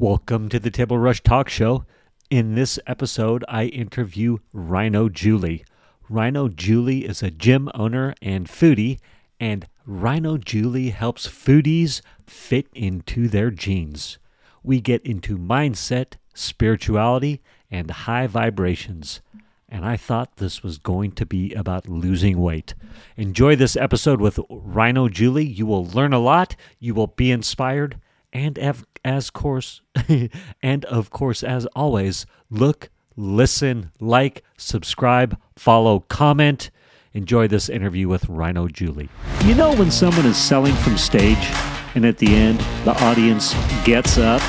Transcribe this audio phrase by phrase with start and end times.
[0.00, 1.84] Welcome to the Table Rush Talk Show.
[2.30, 5.62] In this episode, I interview Rhino Julie.
[6.08, 8.98] Rhino Julie is a gym owner and foodie,
[9.38, 14.18] and Rhino Julie helps foodies fit into their jeans.
[14.62, 19.20] We get into mindset, spirituality, and high vibrations.
[19.68, 22.72] And I thought this was going to be about losing weight.
[23.18, 25.44] Enjoy this episode with Rhino Julie.
[25.44, 28.00] You will learn a lot, you will be inspired,
[28.32, 29.80] and av- as course
[30.62, 36.70] and of course as always look listen like subscribe follow comment.
[37.12, 39.08] Enjoy this interview with rhino julie.
[39.44, 41.50] You know when someone is selling from stage
[41.94, 44.42] and at the end the audience gets up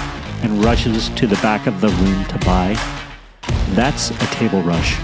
[0.43, 2.73] and rushes to the back of the room to buy?
[3.70, 4.99] That's a table rush.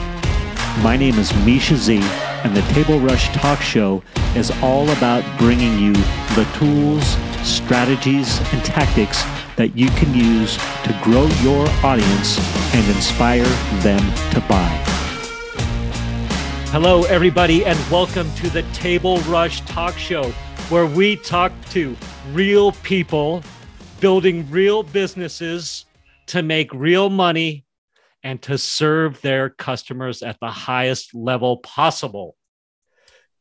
[0.84, 2.00] My name is misha z
[2.44, 4.04] and the table rush talk show
[4.36, 5.94] is all about bringing you
[6.36, 9.24] the tools strategies, and tactics
[9.56, 12.38] that you can use to grow your audience
[12.74, 13.46] and inspire
[13.82, 14.00] them
[14.32, 14.70] to buy.
[16.72, 20.32] Hello, everybody, and welcome to the Table Rush Talk Show,
[20.70, 21.96] where we talk to
[22.34, 23.44] real people
[24.00, 25.86] building real businesses
[26.28, 27.66] to make real money
[28.24, 32.36] and to serve their customers at the highest level possible.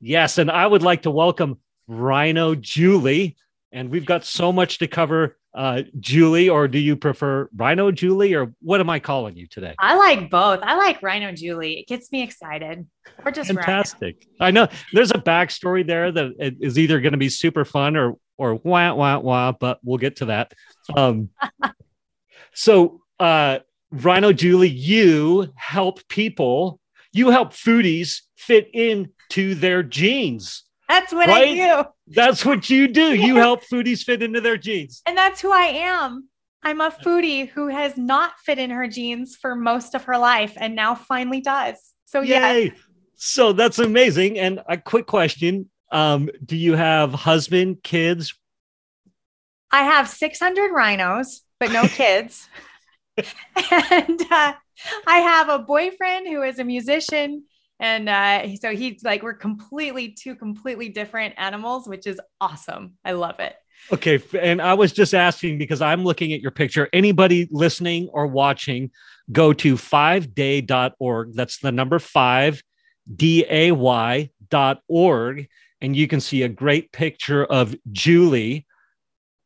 [0.00, 3.36] Yes, and I would like to welcome Rhino Julie
[3.72, 5.36] and we've got so much to cover.
[5.54, 9.74] Uh, Julie, or do you prefer Rhino Julie, or what am I calling you today?
[9.78, 10.60] I like both.
[10.62, 11.80] I like Rhino Julie.
[11.80, 12.86] It gets me excited.
[13.24, 14.26] Or just fantastic.
[14.38, 14.46] Rhino.
[14.46, 18.16] I know there's a backstory there that is either going to be super fun or
[18.36, 20.52] or wah wah wah, but we'll get to that.
[20.94, 21.30] Um,
[22.54, 26.80] so, uh, Rhino Julie, you help people,
[27.12, 30.64] you help foodies fit into their jeans.
[30.88, 31.48] That's what right?
[31.48, 31.88] I do.
[32.08, 33.14] That's what you do.
[33.14, 33.26] Yes.
[33.26, 35.02] You help foodies fit into their jeans.
[35.06, 36.28] And that's who I am.
[36.62, 40.54] I'm a foodie who has not fit in her jeans for most of her life
[40.56, 41.76] and now finally does.
[42.04, 42.64] So, yay.
[42.64, 42.72] Yes.
[43.16, 44.38] So that's amazing.
[44.38, 48.34] And a quick question um, Do you have husband, kids?
[49.70, 52.48] I have 600 rhinos, but no kids.
[53.16, 54.52] and uh,
[55.06, 57.44] I have a boyfriend who is a musician
[57.78, 62.94] and uh, so he's like we're completely two completely different animals which is awesome.
[63.04, 63.54] I love it.
[63.92, 66.88] Okay and i was just asking because i'm looking at your picture.
[66.92, 68.90] Anybody listening or watching
[69.30, 72.62] go to 5day.org that's the number 5
[73.14, 75.48] d-a-y dot org
[75.80, 78.66] and you can see a great picture of julie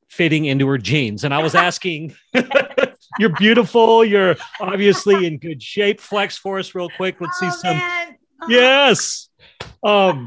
[0.09, 1.25] fitting into her jeans.
[1.25, 2.15] And i was asking
[3.19, 7.21] you're beautiful you're obviously in good shape flex for us real quick.
[7.21, 8.17] Let's oh, see some man
[8.49, 9.29] yes.
[9.83, 10.27] Um,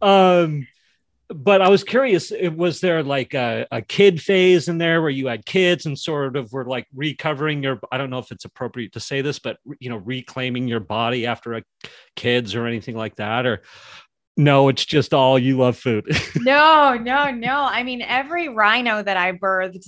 [0.00, 0.66] um,
[1.28, 2.32] but I was curious.
[2.54, 6.36] Was there like a, a, kid phase in there where you had kids and sort
[6.36, 7.78] of were like recovering your?
[7.92, 11.26] I don't know if it's appropriate to say this, but you know, reclaiming your body
[11.26, 11.62] after a
[12.16, 13.62] kids or anything like that, or
[14.38, 16.06] no, it's just all you love food.
[16.36, 17.62] no, no, no.
[17.62, 19.86] I mean, every rhino that I birthed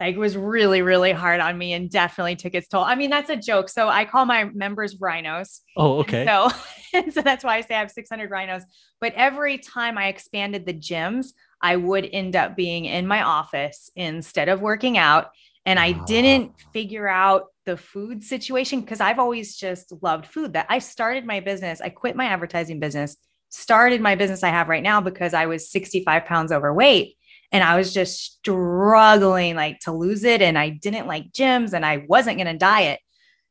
[0.00, 2.82] like it was really really hard on me and definitely took its toll.
[2.82, 3.68] I mean that's a joke.
[3.68, 5.60] So i call my members rhinos.
[5.76, 6.26] Oh okay.
[6.26, 6.58] and so
[6.98, 8.64] and so that's why i say i have 600 rhinos.
[9.00, 11.28] But every time i expanded the gyms
[11.60, 15.30] i would end up being in my office instead of working out.
[15.66, 20.54] And i didn't figure out the food situation because i've always just loved food.
[20.54, 23.16] That i started my business i quit my advertising business
[23.50, 27.16] started my business i have right now because i was 65 pounds overweight
[27.52, 31.84] and I was just struggling like to lose it and I didn't like gyms and
[31.84, 33.00] I wasn't going to diet.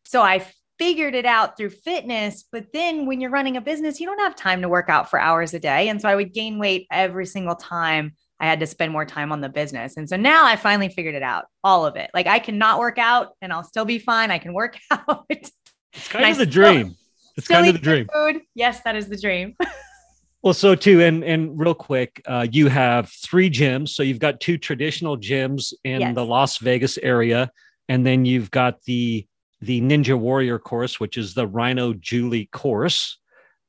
[0.06, 0.46] So I
[0.78, 4.36] figured it out through fitness, but then when you're running a business, you don't have
[4.36, 7.26] time to work out for hours a day and so I would gain weight every
[7.26, 9.98] single time I had to spend more time on the business.
[9.98, 12.10] And so now I finally figured it out, all of it.
[12.14, 14.32] Like I cannot work out and I'll still be fine.
[14.32, 15.26] I can work out.
[15.30, 15.52] It's
[16.08, 16.96] kind of the dream.
[17.36, 18.08] It's kind of the dream.
[18.14, 18.42] Food.
[18.56, 19.56] Yes, that is the dream.
[20.42, 23.90] Well, so too, and and real quick, uh, you have three gyms.
[23.90, 26.16] So you've got two traditional gyms in yes.
[26.16, 27.52] the Las Vegas area,
[27.90, 29.28] and then you've got the
[29.62, 33.18] the Ninja Warrior course, which is the Rhino Julie course,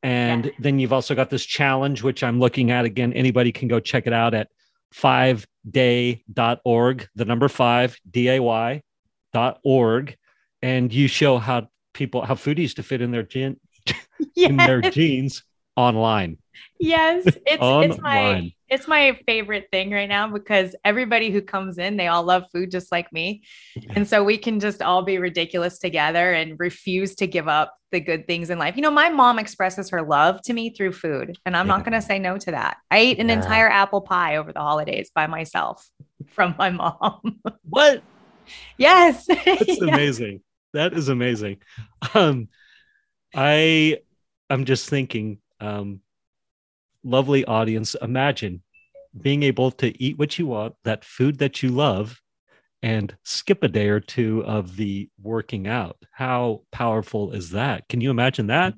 [0.04, 0.50] and yeah.
[0.60, 3.12] then you've also got this challenge, which I'm looking at again.
[3.14, 4.48] Anybody can go check it out at
[4.92, 8.82] five day.org, the number five D A Y
[9.32, 10.16] dot org,
[10.62, 13.98] and you show how people how foodies to fit in their gin yes.
[14.50, 15.42] in their jeans
[15.74, 16.38] online.
[16.80, 21.98] Yes, it's it's my it's my favorite thing right now because everybody who comes in,
[21.98, 23.42] they all love food just like me.
[23.90, 28.00] And so we can just all be ridiculous together and refuse to give up the
[28.00, 28.76] good things in life.
[28.76, 31.76] You know, my mom expresses her love to me through food, and I'm yeah.
[31.76, 32.78] not going to say no to that.
[32.90, 33.34] I ate an yeah.
[33.34, 35.86] entire apple pie over the holidays by myself
[36.28, 37.40] from my mom.
[37.68, 38.02] what?
[38.78, 39.26] Yes.
[39.44, 40.40] That's amazing.
[40.72, 41.58] That is amazing.
[42.14, 42.48] Um,
[43.34, 43.98] I
[44.48, 46.00] I'm just thinking, um,
[47.04, 48.62] lovely audience, imagine
[49.20, 52.20] being able to eat what you want, that food that you love,
[52.82, 55.96] and skip a day or two of the working out.
[56.12, 57.88] How powerful is that?
[57.88, 58.74] Can you imagine that?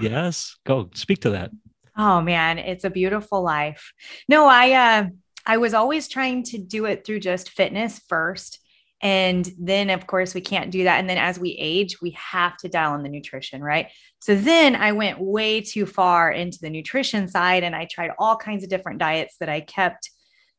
[0.00, 0.56] Yes.
[0.64, 1.50] Go speak to that.
[1.96, 3.92] Oh man, it's a beautiful life.
[4.28, 5.08] No, I uh
[5.44, 8.60] I was always trying to do it through just fitness first.
[9.00, 10.98] And then, of course, we can't do that.
[10.98, 13.88] And then as we age, we have to dial in the nutrition, right?
[14.20, 18.36] So then I went way too far into the nutrition side and I tried all
[18.36, 20.10] kinds of different diets that I kept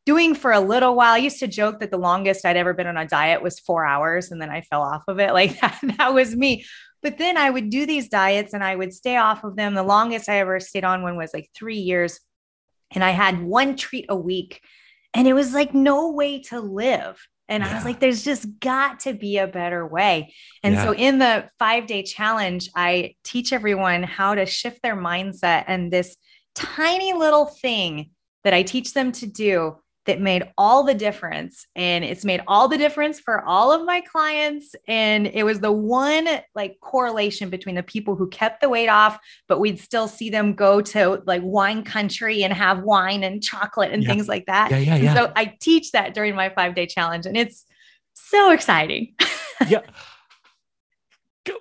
[0.05, 1.13] doing for a little while.
[1.13, 3.85] I used to joke that the longest I'd ever been on a diet was four
[3.85, 5.33] hours and then I fell off of it.
[5.33, 6.65] Like that, that was me.
[7.01, 9.73] But then I would do these diets and I would stay off of them.
[9.73, 12.19] The longest I ever stayed on one was like three years.
[12.91, 14.61] And I had one treat a week.
[15.13, 17.19] And it was like no way to live.
[17.49, 17.71] And yeah.
[17.71, 20.33] I was like, there's just got to be a better way.
[20.63, 20.83] And yeah.
[20.85, 25.65] so in the five day challenge, I teach everyone how to shift their mindset.
[25.67, 26.15] And this
[26.55, 28.11] tiny little thing
[28.43, 31.67] that I teach them to do that made all the difference.
[31.75, 34.73] And it's made all the difference for all of my clients.
[34.87, 39.19] And it was the one like correlation between the people who kept the weight off,
[39.47, 43.91] but we'd still see them go to like wine country and have wine and chocolate
[43.91, 44.09] and yeah.
[44.09, 44.71] things like that.
[44.71, 45.13] Yeah, yeah, yeah.
[45.13, 47.65] so I teach that during my five day challenge, and it's
[48.13, 49.13] so exciting.
[49.67, 49.81] yeah.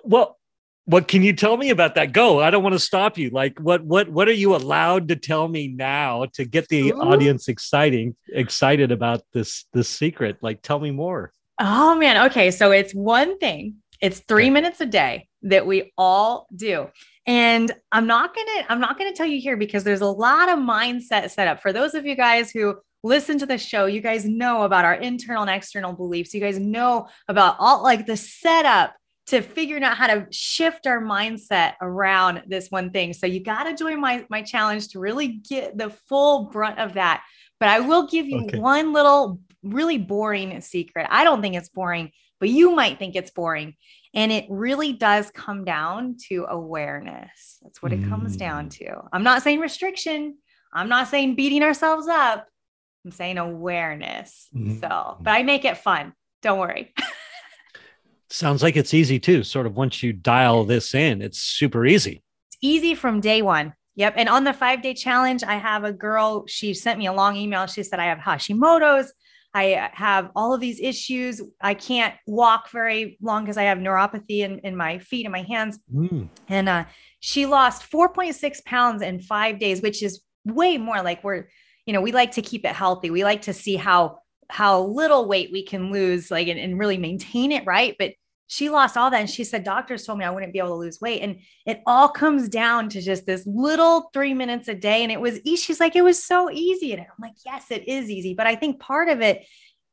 [0.03, 0.38] Well,
[0.89, 2.13] what can you tell me about that?
[2.13, 3.29] Go i don't want to stop you.
[3.29, 7.01] Like what what what are you allowed to tell me now to get the Ooh.
[7.01, 10.37] audience exciting excited about this this secret?
[10.41, 11.31] Like tell me more.
[11.59, 12.25] Oh man.
[12.31, 12.49] Okay.
[12.49, 13.75] So it's one thing.
[14.01, 14.49] It's three okay.
[14.49, 16.87] minutes a day that we all do.
[17.27, 20.57] And i'm not gonna i'm not gonna tell you here because there's a lot of
[20.57, 21.61] mindset set up.
[21.61, 24.95] For those of you guys who listen to the show you guys know about our
[24.95, 26.33] internal and external beliefs.
[26.33, 28.95] You guys know about all like the setup
[29.29, 33.13] to figuring out how to shift our mindset around this one thing.
[33.13, 36.93] So you got to join my my challenge to really get the full brunt of
[36.93, 37.23] that.
[37.59, 38.59] But I will give you okay.
[38.59, 41.07] one little really boring secret.
[41.09, 43.75] I don't think it's boring, but you might think it's boring.
[44.13, 47.59] And it really does come down to awareness.
[47.61, 48.09] That's what it mm.
[48.09, 48.77] comes down mm.
[48.77, 49.01] to.
[49.13, 50.37] I'm not saying restriction.
[50.73, 52.47] I'm not saying beating ourselves up.
[53.05, 54.47] I'm saying awareness.
[54.55, 54.79] Mm.
[54.81, 56.13] So, but I make it fun.
[56.41, 56.93] Don't worry.
[58.29, 59.43] Sounds like it's easy too.
[59.43, 62.23] Sort of once you dial this in, it's super easy.
[62.47, 63.73] It's easy from day one.
[63.95, 64.13] Yep.
[64.17, 67.35] And on the five day challenge, I have a girl, she sent me a long
[67.35, 67.65] email.
[67.65, 69.11] She said, I have Hashimoto's.
[69.53, 71.41] I have all of these issues.
[71.59, 75.41] I can't walk very long because I have neuropathy in, in my feet and my
[75.41, 75.79] hands.
[75.93, 76.29] Mm.
[76.47, 76.85] And uh,
[77.19, 81.49] she lost 4.6 pounds in five days, which is way more like we're,
[81.87, 83.09] you know, we like to keep it healthy.
[83.09, 84.19] We like to see how
[84.51, 87.95] how little weight we can lose, like and, and really maintain it, right?
[87.99, 88.13] But
[88.49, 89.19] she lost all that.
[89.19, 91.21] And she said, doctors told me I wouldn't be able to lose weight.
[91.21, 95.03] And it all comes down to just this little three minutes a day.
[95.03, 95.57] And it was easy.
[95.57, 96.91] She's like, it was so easy.
[96.91, 98.33] And I'm like, yes, it is easy.
[98.33, 99.45] But I think part of it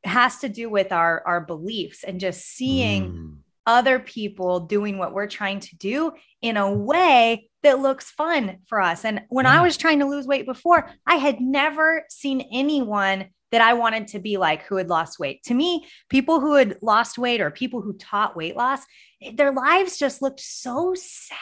[0.05, 3.37] has to do with our, our beliefs and just seeing mm.
[3.67, 8.81] other people doing what we're trying to do in a way that looks fun for
[8.81, 9.05] us.
[9.05, 9.61] And when yeah.
[9.61, 13.27] I was trying to lose weight before, I had never seen anyone
[13.57, 15.43] that I wanted to be like who had lost weight.
[15.45, 18.83] To me, people who had lost weight or people who taught weight loss,
[19.23, 21.39] eh, their lives just looked so sad.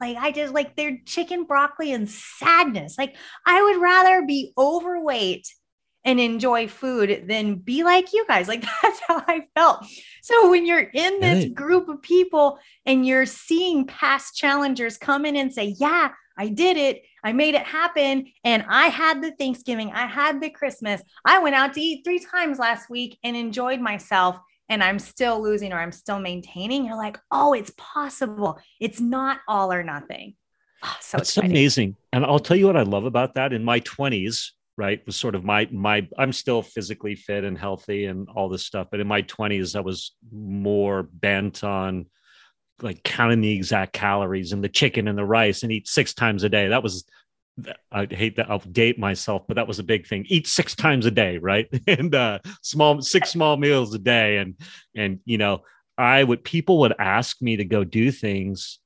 [0.00, 2.96] Like I just like their chicken broccoli and sadness.
[2.96, 5.46] Like I would rather be overweight
[6.06, 8.48] and enjoy food than be like you guys.
[8.48, 9.84] Like that's how I felt.
[10.22, 15.36] So when you're in this group of people and you're seeing past challengers come in
[15.36, 17.02] and say, "Yeah, I did it.
[17.24, 18.26] I made it happen.
[18.44, 21.02] And I had the Thanksgiving, I had the Christmas.
[21.24, 24.36] I went out to eat three times last week and enjoyed myself.
[24.68, 26.86] And I'm still losing or I'm still maintaining.
[26.86, 28.58] You're like, oh, it's possible.
[28.80, 30.34] It's not all or nothing.
[30.84, 31.94] Oh, so That's amazing.
[32.12, 35.00] And I'll tell you what I love about that in my 20s, right?
[35.06, 38.88] Was sort of my my I'm still physically fit and healthy and all this stuff.
[38.90, 42.06] But in my 20s, I was more bent on
[42.80, 46.42] like counting the exact calories and the chicken and the rice and eat six times
[46.42, 46.68] a day.
[46.68, 47.04] That was
[47.90, 50.24] I hate that I'll date myself, but that was a big thing.
[50.28, 51.68] Eat six times a day, right?
[51.86, 54.38] and uh small six small meals a day.
[54.38, 54.56] And
[54.96, 55.62] and you know,
[55.98, 58.78] I would people would ask me to go do things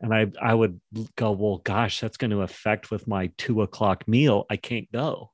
[0.00, 0.80] and I I would
[1.16, 4.46] go, well, gosh, that's going to affect with my two o'clock meal.
[4.48, 5.32] I can't go.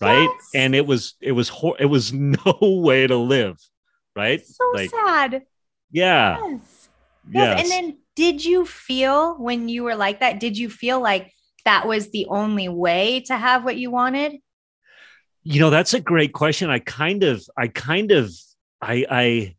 [0.00, 0.28] Right.
[0.30, 0.50] Yes.
[0.54, 3.58] And it was it was hor- it was no way to live.
[4.14, 4.44] Right.
[4.46, 5.42] So like, sad.
[5.90, 6.38] Yeah.
[6.38, 6.75] Yes
[7.30, 7.60] Yes.
[7.60, 11.32] And then did you feel when you were like that, did you feel like
[11.64, 14.38] that was the only way to have what you wanted?
[15.42, 16.70] You know, that's a great question.
[16.70, 18.32] I kind of, I kind of
[18.80, 19.56] I I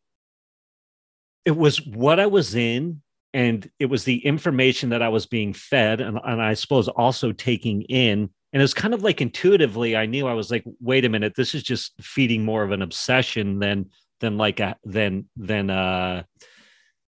[1.45, 3.01] it was what I was in
[3.33, 7.31] and it was the information that I was being fed and, and I suppose also
[7.31, 11.09] taking in and it's kind of like intuitively I knew I was like wait a
[11.09, 15.69] minute this is just feeding more of an obsession than than like a than than
[15.69, 16.23] uh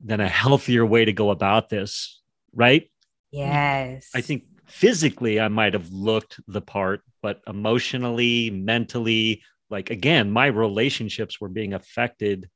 [0.03, 2.21] than a healthier way to go about this
[2.53, 2.89] right?
[3.31, 4.09] Yes.
[4.15, 10.47] I think physically I might have looked the part but emotionally mentally like again my
[10.47, 12.49] relationships were being affected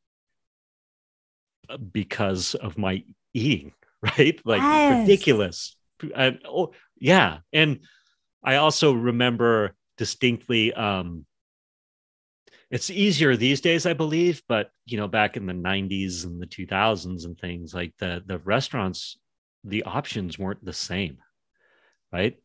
[1.91, 3.71] because of my eating
[4.01, 4.39] right?
[4.45, 4.99] Like Yes.
[4.99, 5.75] ridiculous.
[6.15, 7.39] And, oh, yeah.
[7.51, 7.79] And
[8.43, 11.25] i also remember distinctly um
[12.73, 16.47] it's easier these days i believe but you know back in the 90s and the
[16.47, 19.17] 2000s and things like the the restaurants
[19.65, 21.19] the options weren't the same
[22.13, 22.37] right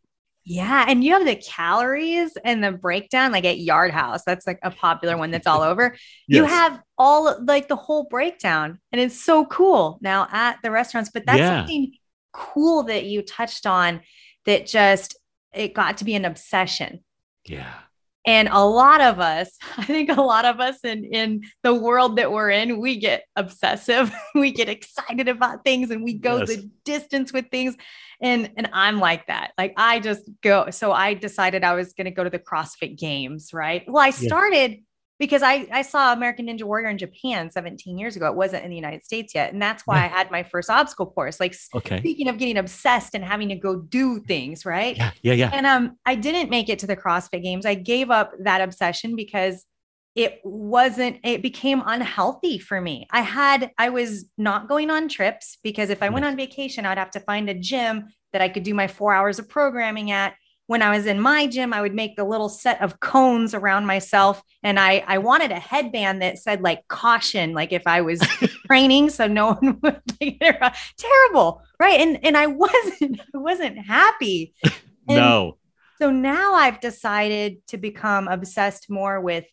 [0.44, 4.22] Yeah, and you have the calories and the breakdown, like at Yard House.
[4.24, 5.94] That's like a popular one that's all over.
[6.30, 11.10] You have all like the whole breakdown, and it's so cool now at the restaurants.
[11.12, 11.70] But that's Yeah.
[11.70, 11.92] something
[12.32, 14.00] cool that you touched on
[14.46, 15.18] that just
[15.52, 17.00] it got to be an obsession.
[17.46, 17.87] yeah
[18.28, 22.16] And a lot of us, I think a lot of us in, in the world
[22.16, 24.12] that we're in, we get obsessive.
[24.34, 26.48] we get excited about things and we go Yes.
[26.48, 27.74] the distance with things.
[28.20, 29.52] And and I'm like that.
[29.56, 30.68] Like I just go.
[30.70, 33.84] So I decided I was gonna go to the CrossFit games, right?
[33.88, 34.80] Well, I started
[35.18, 38.26] because I, I saw American Ninja Warrior in Japan 17 years ago.
[38.28, 39.52] It wasn't in the United States yet.
[39.52, 40.04] And that's why Yeah.
[40.04, 41.40] I had my first obstacle course.
[41.40, 44.96] Like okay speaking of getting obsessed and having to go do things, right?
[44.96, 47.66] yeah yeah yeah And um, I didn't make it to the CrossFit games.
[47.66, 49.64] I gave up that obsession because
[50.14, 53.06] it wasn't, it became unhealthy for me.
[53.12, 56.98] I had, I was not going on trips because if I went on vacation, I'd
[56.98, 60.34] have to find a gym that I could do my four hours of programming at.
[60.68, 63.86] When I was in my gym, I would make a little set of cones around
[63.86, 64.40] myself.
[64.62, 68.20] And I, I wanted a headband that said like caution, like if I was
[68.66, 70.74] training, so no one would take it around.
[70.96, 71.62] Terrible.
[71.80, 72.00] Right.
[72.00, 74.54] And and I wasn't, I wasn't happy.
[74.62, 75.58] And no
[75.98, 79.44] so now I've decided to become obsessed more with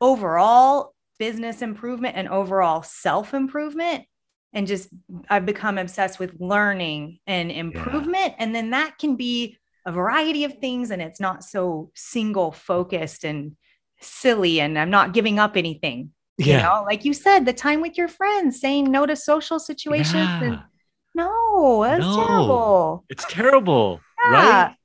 [0.00, 4.04] overall business improvement and overall self improvement.
[4.52, 4.90] And just
[5.28, 8.34] I've become obsessed with learning and improvement.
[8.38, 9.56] And then that can be
[9.86, 10.90] a variety of things.
[10.90, 13.56] And it's not so single focused and
[14.00, 14.60] silly.
[14.60, 16.10] And I'm not giving up anything.
[16.38, 19.58] You yeah know, like you said, the time with your friends, saying no to social
[19.58, 20.14] situations.
[20.14, 20.42] Yeah.
[20.42, 20.58] And
[21.14, 22.16] no, that's No.
[22.26, 23.04] terrible.
[23.08, 24.64] it's terrible Yeah.
[24.64, 24.76] right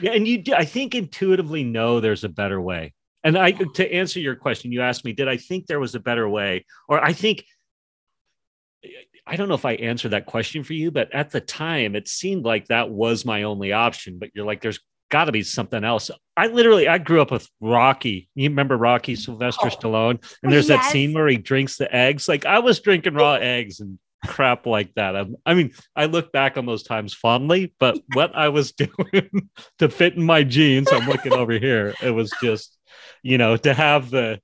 [0.00, 2.92] Yeah, and you, do, I think intuitively know there's a better way.
[3.24, 6.00] And I, to answer your question, you asked me, did I think there was a
[6.00, 6.66] better way?
[6.88, 7.44] Or I think,
[9.26, 12.08] I don't know if I answered that question for you, but at the time, it
[12.08, 14.18] seemed like that was my only option.
[14.18, 16.10] But you're like, there's got to be something else.
[16.36, 18.28] I literally, I grew up with Rocky.
[18.34, 19.70] You remember Rocky oh, Sylvester Oh.
[19.70, 20.24] Stallone?
[20.42, 22.28] And there's that scene where he drinks the eggs.
[22.28, 25.16] Like I was drinking raw eggs and crap like that.
[25.16, 29.48] I'm, I mean, I look back on those times fondly, but what I was doing
[29.78, 31.94] to fit in my jeans, I'm looking over here.
[32.02, 32.76] It was just,
[33.22, 34.40] you know, to have the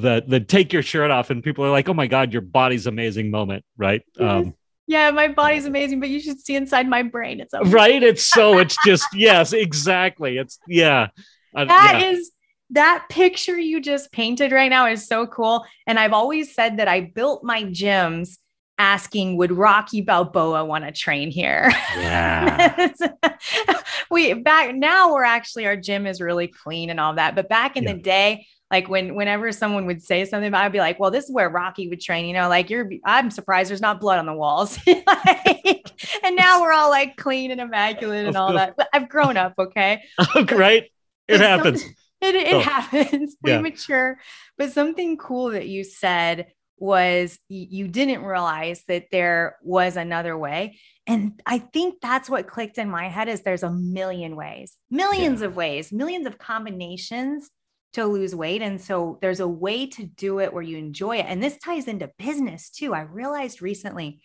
[0.00, 2.86] the the take your shirt off and people are like, "Oh my god, your body's
[2.86, 4.02] amazing" moment, right?
[4.18, 4.54] Um,
[4.86, 7.40] Yeah, my body's amazing, but you should see inside my brain.
[7.40, 8.02] It's a right.
[8.02, 8.58] It's so.
[8.58, 10.38] It's just yes, exactly.
[10.38, 11.08] It's yeah.
[11.54, 12.10] Uh, That yeah.
[12.10, 12.30] is
[12.70, 15.64] that picture you just painted right now is so cool.
[15.86, 18.36] And I've always said that I built my gyms
[18.78, 21.70] asking, would Rocky Balboa want to train here?
[21.96, 22.92] yeah.
[24.10, 27.34] we back now we're actually our gym is really clean and all that.
[27.34, 27.94] But back in Yeah.
[27.94, 31.10] the day, like when whenever someone would say something about it, I'd be like, well,
[31.10, 34.18] this is where Rocky would train, you know, like you're I'm surprised there's not blood
[34.18, 34.78] on the walls.
[34.86, 35.90] Like,
[36.24, 38.74] and now we're all like clean and immaculate and all that.
[38.76, 40.02] But I've grown up, okay?
[40.18, 40.84] Oh, right.
[41.28, 41.84] It happens.
[42.20, 42.58] It, it Oh.
[42.60, 43.36] happens.
[43.42, 43.60] We Yeah.
[43.60, 44.18] mature.
[44.56, 50.80] But something cool that you said was you didn't realize that there was another way.
[51.06, 55.42] And I think that's what clicked in my head is there's a million ways, millions
[55.42, 57.50] of ways, millions of combinations
[57.94, 58.62] to lose weight.
[58.62, 61.26] And so there's a way to do it where you enjoy it.
[61.28, 62.94] And this ties into business too.
[62.94, 64.20] I realized recently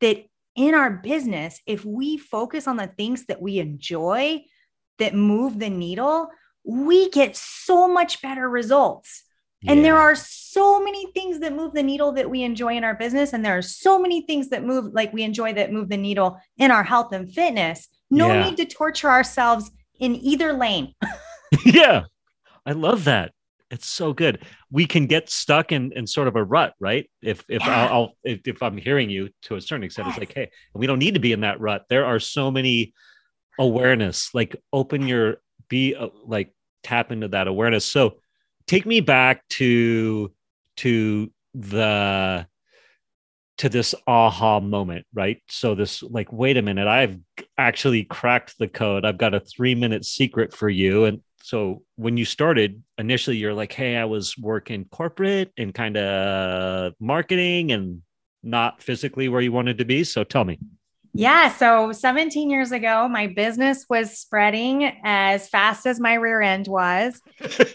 [0.00, 0.24] that
[0.56, 4.44] in our business, if we focus on the things that we enjoy
[4.98, 6.28] that move the needle,
[6.64, 9.24] we get so much better results.
[9.66, 12.94] And there are so many things that move the needle that we enjoy in our
[12.94, 13.32] business.
[13.32, 16.38] And there are so many things that move, like we enjoy that move the needle
[16.58, 17.88] in our health and fitness.
[18.10, 18.44] No Yeah.
[18.44, 20.94] need to torture ourselves in either lane.
[21.64, 22.04] yeah
[22.66, 23.32] i love that
[23.70, 27.44] it's so good we can get stuck in in sort of a rut right if
[27.48, 27.86] if Yeah.
[27.86, 30.86] I'll, I'll if, if i'm hearing you to a certain extent it's like hey we
[30.86, 32.92] don't need to be in that rut there are so many
[33.58, 38.18] awareness like open your be uh, like tap into that awareness so
[38.66, 40.32] take me back to
[40.76, 42.46] to the
[43.58, 45.40] to this aha moment, right?
[45.48, 47.18] So this like, wait a minute, I've
[47.56, 49.04] actually cracked the code.
[49.04, 51.04] I've got a three minute secret for you.
[51.04, 55.94] And so when you started initially, you're like, hey, I was working corporate and kind
[55.98, 58.00] of marketing and
[58.42, 60.04] not physically where you wanted to be.
[60.04, 60.58] So tell me.
[61.12, 61.50] Yeah.
[61.50, 67.20] So 17 years ago, my business was spreading as fast as my rear end was.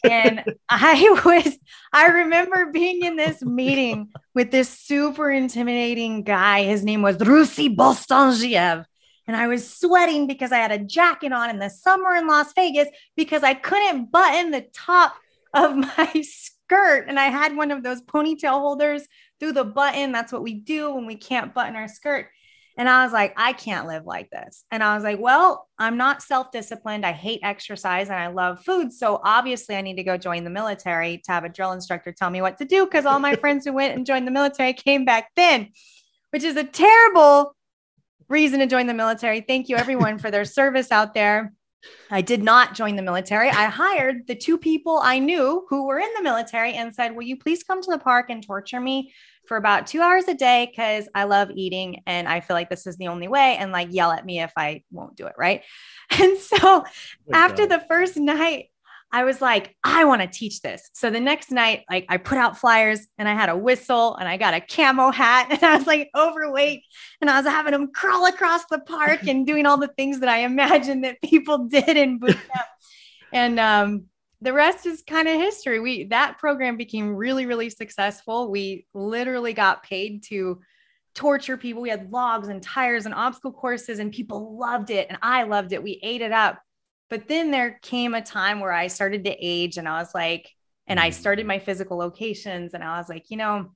[0.03, 1.55] and I was,
[1.93, 6.63] I remember being in this meeting with this super intimidating guy.
[6.63, 8.85] His name was Rusy Bostangiev.
[9.29, 12.51] And I was sweating because I had a jacket on in the summer in Las
[12.53, 15.13] Vegas because I couldn't button the top
[15.53, 17.05] of my skirt.
[17.07, 19.03] And I had one of those ponytail holders
[19.39, 20.11] through the button.
[20.11, 22.25] That's what we do when we can't button our skirt.
[22.75, 24.65] And I was like, I can't live like this.
[24.71, 27.05] And I was like, well, I'm not self disciplined.
[27.05, 28.91] I hate exercise and I love food.
[28.91, 32.31] So obviously, I need to go join the military to have a drill instructor tell
[32.31, 35.05] me what to do because all my friends who went and joined the military came
[35.05, 35.69] back then,
[36.31, 37.53] which is a terrible
[38.29, 39.41] reason to join the military.
[39.41, 41.53] Thank you, everyone, for their service out there.
[42.11, 43.49] I did not join the military.
[43.49, 47.23] I hired the two people I knew who were in the military and said, Will
[47.23, 49.13] you please come to the park and torture me
[49.47, 52.85] for about two hours a day because I love eating and I feel like this
[52.85, 55.33] is the only way and like yell at me if I won't do it.
[55.37, 55.63] Right.
[56.11, 56.83] And so oh
[57.31, 57.79] after God.
[57.79, 58.69] the first night,
[59.11, 60.89] I was like, I want to teach this.
[60.93, 64.27] So the next night, like I put out flyers and I had a whistle and
[64.27, 66.83] I got a camo hat and I was like overweight
[67.19, 70.29] and I was having them crawl across the park and doing all the things that
[70.29, 72.67] I imagined that people did in boot camp.
[73.33, 74.05] and um,
[74.41, 75.79] the rest is kind of history.
[75.79, 78.49] We that program became really, really successful.
[78.49, 80.61] We literally got paid to
[81.15, 81.81] torture people.
[81.81, 85.07] We had logs and tires and obstacle courses, and people loved it.
[85.09, 85.83] And I loved it.
[85.83, 86.59] We ate it up.
[87.09, 90.49] But then there came a time where I started to age and I was like,
[90.87, 91.13] and I mm.
[91.13, 93.71] started my physical locations and I was like, you know,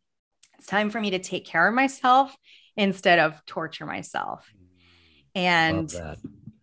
[0.57, 2.35] it's time for me to take care of myself
[2.77, 4.47] instead of torture myself.
[5.35, 6.17] And that.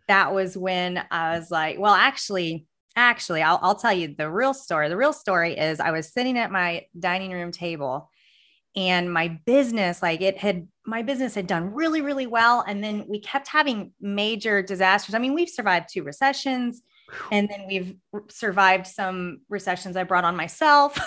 [0.09, 4.55] that was when I was like, well, actually, actually, I'll, I'll tell you the real
[4.55, 4.89] story.
[4.89, 8.11] The real story is I was sitting at my dining room table
[8.77, 13.05] and my business like it had my business had done really really well and then
[13.09, 16.83] we kept having major disasters i mean we've survived two recessions
[17.31, 17.95] and then we've
[18.29, 20.99] survived some recessions i brought on myself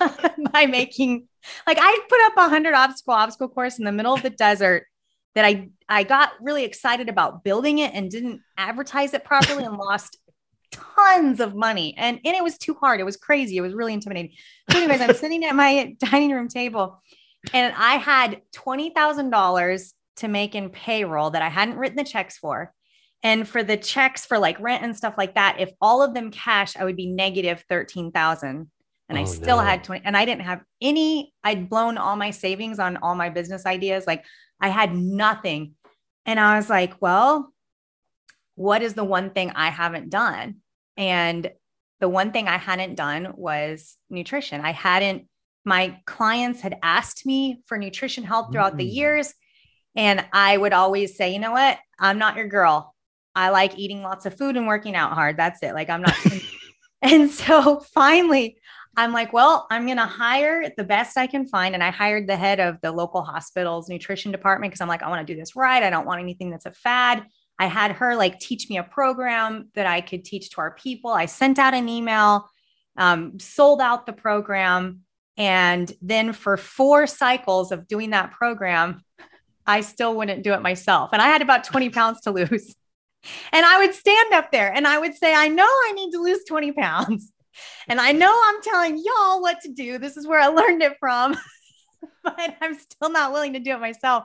[0.52, 1.26] by making
[1.66, 4.84] like i put up a 100 obstacle obstacle course in the middle of the desert
[5.34, 9.76] that i i got really excited about building it and didn't advertise it properly and
[9.76, 10.18] lost
[10.70, 13.00] tons of money and, and it was too hard.
[13.00, 13.56] It was crazy.
[13.56, 14.32] It was really intimidating.
[14.70, 17.02] So, anyways, I'm sitting at my dining room table
[17.52, 22.72] and I had $20,000 to make in payroll that I hadn't written the checks for.
[23.22, 26.30] And for the checks for like rent and stuff like that, if all of them
[26.30, 28.70] cash, I would be negative 13,000.
[29.08, 29.62] And oh, I still no.
[29.62, 33.28] had 20 and I didn't have any, I'd blown all my savings on all my
[33.28, 34.06] business ideas.
[34.06, 34.24] Like
[34.60, 35.74] I had nothing.
[36.26, 37.52] And I was like, well,
[38.54, 40.56] what is the one thing I haven't done?
[40.96, 41.50] And
[41.98, 44.60] the one thing I hadn't done was nutrition.
[44.60, 45.26] I hadn't,
[45.64, 48.78] my clients had asked me for nutrition help throughout mm.
[48.78, 49.34] the years.
[49.96, 51.78] And I would always say, you know what?
[51.98, 52.94] I'm not your girl.
[53.34, 55.36] I like eating lots of food and working out hard.
[55.36, 55.74] That's it.
[55.74, 56.16] Like, I'm not.
[57.02, 58.58] and so finally,
[58.96, 61.74] I'm like, well, I'm going to hire the best I can find.
[61.74, 65.08] And I hired the head of the local hospital's nutrition department because I'm like, I
[65.08, 65.82] want to do this right.
[65.82, 67.24] I don't want anything that's a fad.
[67.58, 71.10] I had her like teach me a program that I could teach to our people.
[71.10, 72.48] I sent out an email,
[72.96, 75.00] um, sold out the program.
[75.40, 79.00] And then for four cycles of doing that program,
[79.66, 81.10] I still wouldn't do it myself.
[81.14, 82.76] And I had about 20 pounds to lose.
[83.50, 86.22] And I would stand up there and I would say, I know I need to
[86.22, 87.32] lose 20 pounds.
[87.88, 89.96] And I know I'm telling y'all what to do.
[89.96, 91.34] This is where I learned it from,
[92.22, 94.24] but I'm still not willing to do it myself.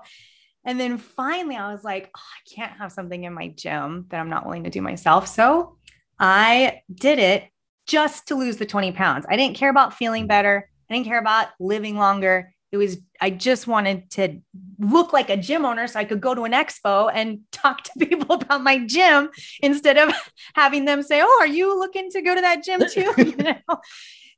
[0.66, 4.20] And then finally, I was like, oh, I can't have something in my gym that
[4.20, 5.30] I'm not willing to do myself.
[5.30, 5.78] So
[6.20, 7.46] I did it
[7.88, 9.26] just to lose the 20 pounds.
[9.30, 10.30] I didn't care about feeling mm.
[10.30, 10.70] better.
[10.90, 12.54] I didn't care about living longer.
[12.72, 14.40] It was, I just wanted to
[14.80, 17.92] look like a gym owner so I could go to an expo and talk to
[18.06, 19.30] people about my gym
[19.62, 20.14] instead of
[20.56, 23.14] having them say, Oh, are you looking to go to that gym too?
[23.18, 23.78] you know?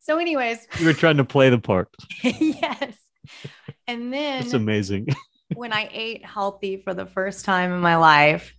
[0.01, 1.89] So, anyways, you were trying to play the part.
[2.21, 2.95] yes.
[3.87, 5.07] And then it's amazing
[5.55, 8.53] when I ate healthy for the first time in my life,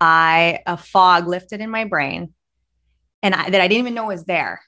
[0.00, 2.32] I a fog lifted in my brain
[3.22, 4.60] and I, that I didn't even know was there.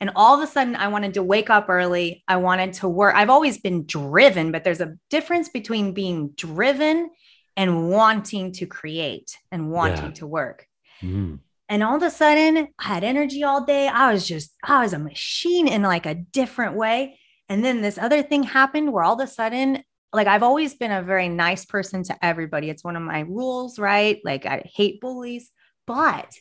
[0.00, 2.22] And all of a sudden, I wanted to wake up early.
[2.28, 3.14] I wanted to work.
[3.14, 7.10] I've always been driven, but there's a difference between being driven
[7.56, 10.10] and wanting to create and wanting yeah.
[10.10, 10.66] to work.
[11.00, 11.40] Mm.
[11.68, 13.88] And all of a sudden, I had energy all day.
[13.88, 17.18] I was just, I was a machine in like a different way.
[17.48, 19.82] And then this other thing happened where all of a sudden,
[20.12, 22.70] like I've always been a very nice person to everybody.
[22.70, 24.20] It's one of my rules, right?
[24.24, 25.50] Like I hate bullies,
[25.86, 26.32] but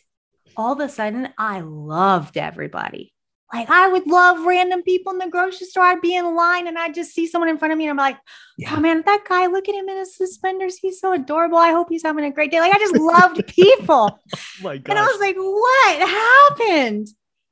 [0.55, 3.14] all of a sudden I loved everybody.
[3.55, 5.83] Like I would love random people in the grocery store.
[5.83, 7.97] I'd be in line and I'd just see someone in front of me and I'm
[7.97, 8.17] like,
[8.57, 8.73] yeah.
[8.75, 10.77] oh man, that guy, look at him in his suspenders.
[10.77, 11.57] He's so adorable.
[11.57, 12.59] I hope he's having a great day.
[12.59, 14.19] Like I just loved people.
[14.63, 17.07] oh and I was like, what happened?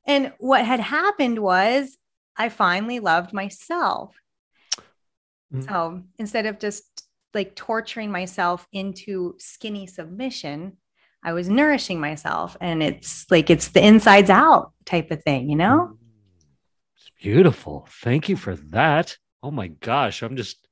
[0.05, 1.97] And what had happened was
[2.35, 4.13] I finally loved myself.
[5.53, 5.61] Mm-hmm.
[5.61, 6.83] So instead of just
[7.33, 10.77] like torturing myself into skinny submission,
[11.23, 12.57] I was nourishing myself.
[12.59, 15.91] And it's like it's the insides out type of thing, you know?
[15.91, 15.97] Mm.
[16.97, 17.88] It's beautiful.
[17.89, 19.17] Thank you for that.
[19.41, 20.21] Oh my gosh.
[20.21, 20.67] I'm just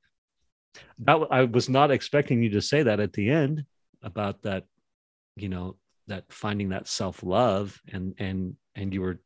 [0.99, 3.65] that I was not expecting you to say that at the end
[4.01, 4.65] about that,
[5.35, 5.75] you know,
[6.07, 9.19] that finding that self-love and and and you were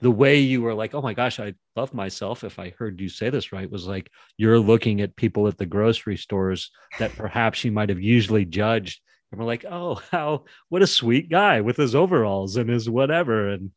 [0.00, 2.44] the way you were like, oh my gosh, I love myself.
[2.44, 5.66] If I heard you say this right, was like you're looking at people at the
[5.66, 9.00] grocery stores that perhaps you might have usually judged.
[9.30, 13.48] And we're like, oh, how what a sweet guy with his overalls and his whatever.
[13.48, 13.70] And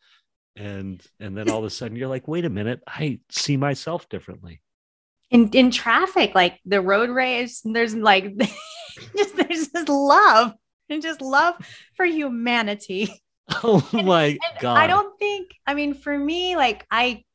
[0.55, 4.09] and and then all of a sudden you're like, wait a minute, I see myself
[4.09, 4.61] differently.
[5.31, 8.37] In in traffic, like the road rage, there's like
[9.17, 10.53] just there's just love
[10.89, 11.55] and just love
[11.95, 13.13] for humanity.
[13.61, 14.77] Oh my and, god.
[14.77, 17.25] I don't think I mean for me like I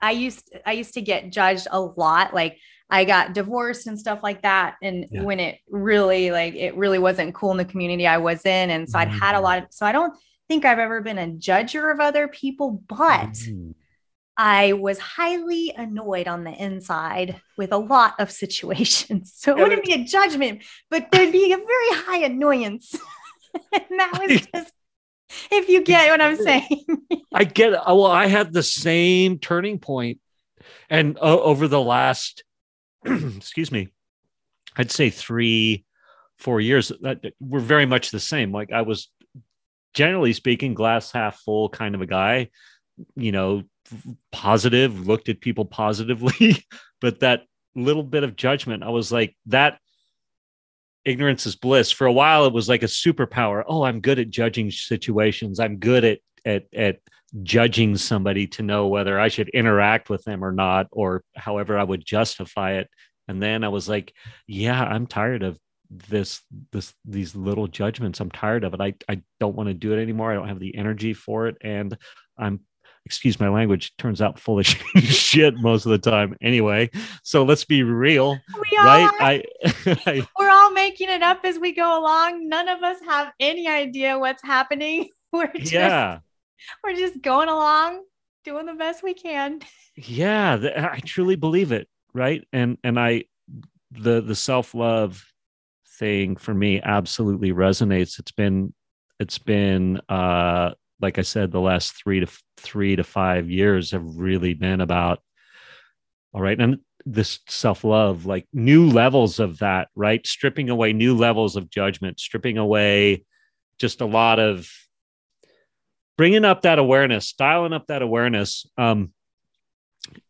[0.00, 2.56] I used I used to get judged a lot like
[2.88, 5.22] I got divorced and stuff like that and yeah.
[5.22, 8.88] when it really like it really wasn't cool in the community I was in and
[8.88, 9.02] so mm.
[9.02, 9.42] I'd had a mm.
[9.42, 10.14] lot of so I don't
[10.48, 13.74] think I've ever been a judger of other people but mm.
[14.36, 19.32] I was highly annoyed on the inside with a lot of situations.
[19.34, 22.94] So it wouldn't be a judgment, but there'd be a very high annoyance.
[23.72, 24.72] and that was just
[25.50, 26.84] if you get what I'm saying.
[27.32, 27.80] I get it.
[27.86, 30.20] Well, I had the same turning point,
[30.88, 32.44] and uh, over the last,
[33.36, 33.88] excuse me,
[34.76, 35.84] I'd say three,
[36.38, 38.52] four years, that we're very much the same.
[38.52, 39.08] Like I was,
[39.94, 42.50] generally speaking, glass half full kind of a guy.
[43.14, 43.62] You know,
[44.32, 46.64] positive, looked at people positively,
[47.00, 47.42] but that
[47.74, 49.78] little bit of judgment, I was like that
[51.04, 51.90] ignorance is bliss.
[51.90, 53.62] For a while, it was like a superpower.
[53.66, 55.60] Oh, I'm good at judging situations.
[55.60, 56.98] I'm good at at at
[57.42, 61.84] judging somebody to know whether I should interact with them or not, or however I
[61.84, 62.88] would justify it.
[63.28, 64.12] And then I was like,
[64.46, 65.58] yeah, I'm tired of
[65.90, 66.40] this
[66.72, 68.20] this these little judgments.
[68.20, 68.80] I'm tired of it.
[68.80, 70.30] I I don't want to do it anymore.
[70.30, 71.96] I don't have the energy for it, and
[72.38, 72.60] I'm
[73.06, 76.90] excuse my language, turns out full of shit most of the time anyway.
[77.22, 79.10] So let's be real, we right?
[79.20, 79.42] I,
[80.06, 82.48] I, we're all making it up as we go along.
[82.48, 85.08] None of us have any idea what's happening.
[85.32, 86.20] We're just, yeah,
[86.84, 88.02] we're just going along,
[88.44, 89.60] doing the best we can.
[89.96, 90.58] Yeah,
[90.92, 92.46] I truly believe it, right?
[92.52, 93.24] And and I,
[93.90, 95.24] the the self love
[95.98, 98.18] thing for me absolutely resonates.
[98.18, 98.74] It's been
[99.18, 104.16] it's been uh like I said, the last three to three to five years have
[104.16, 105.20] really been about
[106.32, 110.26] all right, and this self love, like new levels of that, right?
[110.26, 113.24] Stripping away new levels of judgment, stripping away
[113.78, 114.68] just a lot of
[116.16, 118.66] bringing up that awareness, dialing up that awareness.
[118.76, 119.12] Um,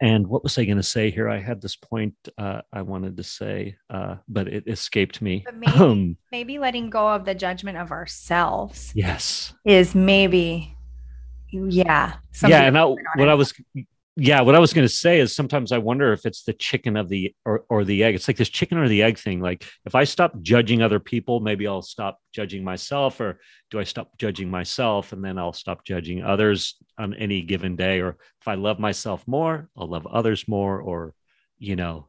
[0.01, 1.29] and what was I going to say here?
[1.29, 5.43] I had this point uh, I wanted to say, uh, but it escaped me.
[5.45, 8.93] But maybe, um, maybe letting go of the judgment of ourselves.
[8.95, 9.53] Yes.
[9.65, 10.75] Is maybe,
[11.51, 12.15] yeah.
[12.43, 12.63] Yeah.
[12.63, 13.53] And I, what I was
[14.19, 16.97] yeah, what I was going to say is sometimes I wonder if it's the chicken
[16.97, 18.15] of the or, or the egg.
[18.15, 19.41] It's like this chicken or the egg thing.
[19.41, 23.39] Like if I stop judging other people, maybe I'll stop judging myself, or
[23.71, 28.01] do I stop judging myself and then I'll stop judging others on any given day?
[28.01, 31.13] Or if I love myself more, I'll love others more, or
[31.59, 32.09] you know,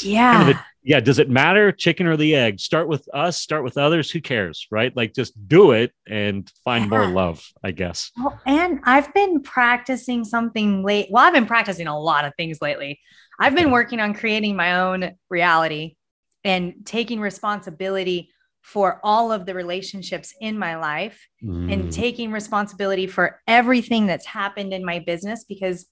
[0.00, 0.36] yeah.
[0.36, 1.00] Kind of a, yeah.
[1.00, 2.60] Does it matter, chicken or the egg?
[2.60, 4.10] Start with us, start with others.
[4.10, 4.66] Who cares?
[4.70, 4.94] Right.
[4.96, 6.90] Like just do it and find yeah.
[6.90, 8.10] more love, I guess.
[8.16, 11.08] Well, and I've been practicing something late.
[11.10, 13.00] Well, I've been practicing a lot of things lately.
[13.38, 15.96] I've been working on creating my own reality
[16.44, 18.30] and taking responsibility
[18.62, 21.72] for all of the relationships in my life mm.
[21.72, 25.86] and taking responsibility for everything that's happened in my business because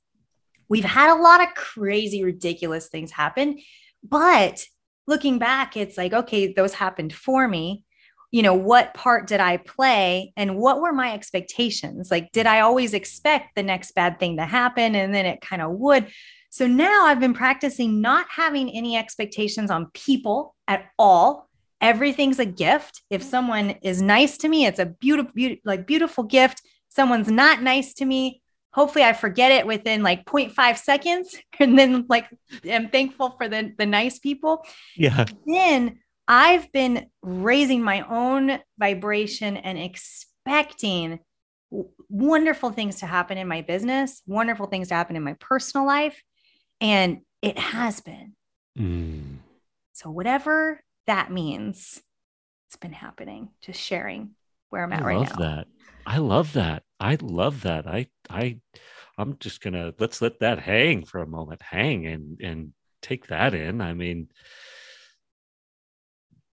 [0.70, 3.58] we've had a lot of crazy, ridiculous things happen.
[4.02, 4.64] But
[5.06, 7.84] looking back, it's like, okay, those happened for me.
[8.30, 12.12] You know, what part did I play and what were my expectations?
[12.12, 15.60] Like, did I always expect the next bad thing to happen and then it kind
[15.60, 16.06] of would?
[16.50, 21.48] So now I've been practicing not having any expectations on people at all.
[21.80, 23.02] Everything's a gift.
[23.10, 26.62] If someone is nice to me, it's a beautiful, beautiful like beautiful gift.
[26.88, 32.06] Someone's not nice to me, hopefully I forget it within like 0.5 seconds and then
[32.08, 32.26] like
[32.70, 34.64] I'm thankful for the the nice people.
[34.96, 35.26] Yeah.
[35.46, 41.18] Then I've been raising my own vibration and expecting
[41.70, 45.86] w- wonderful things to happen in my business, wonderful things to happen in my personal
[45.86, 46.22] life
[46.80, 48.34] and it has been.
[48.78, 49.38] Mm.
[49.92, 52.00] So whatever that means,
[52.68, 53.48] it's been happening.
[53.60, 54.30] Just sharing
[54.70, 55.38] where I'm at I right love now.
[55.38, 55.66] that.
[56.06, 56.82] I love that.
[56.98, 57.86] I love that.
[57.86, 58.58] I I
[59.18, 63.54] I'm just gonna let's let that hang for a moment, hang and and take that
[63.54, 63.80] in.
[63.80, 64.28] I mean,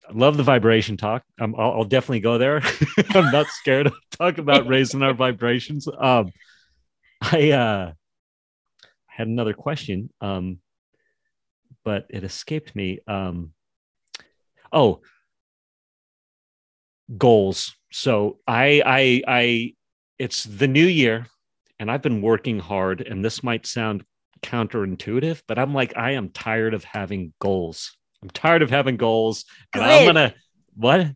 [0.09, 1.23] I love the vibration talk.
[1.39, 2.61] Um, I'll, I'll definitely go there.
[3.15, 5.87] I'm not scared to talk about raising our vibrations.
[5.87, 6.31] Um,
[7.21, 7.93] I uh
[9.07, 10.59] had another question, um,
[11.83, 12.99] but it escaped me.
[13.07, 13.53] Um,
[14.71, 15.01] oh,
[17.17, 17.75] goals.
[17.91, 19.73] So I I I
[20.19, 21.27] it's the new year
[21.79, 24.03] and I've been working hard and this might sound
[24.41, 27.97] counterintuitive, but I'm like I am tired of having goals.
[28.21, 30.35] I'm tired of having goals and I'm going to
[30.75, 31.07] what?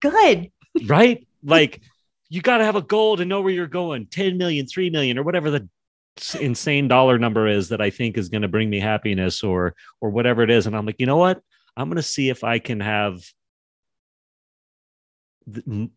[0.00, 0.50] Good.
[0.86, 1.26] Right?
[1.42, 1.80] Like
[2.28, 4.06] you got to have a goal to know where you're going.
[4.06, 5.68] 10 million, 3 million or whatever the
[6.40, 10.10] insane dollar number is that I think is going to bring me happiness or or
[10.10, 11.40] whatever it is and I'm like, "You know what?
[11.76, 13.22] I'm going to see if I can have
[15.52, 15.90] th- m-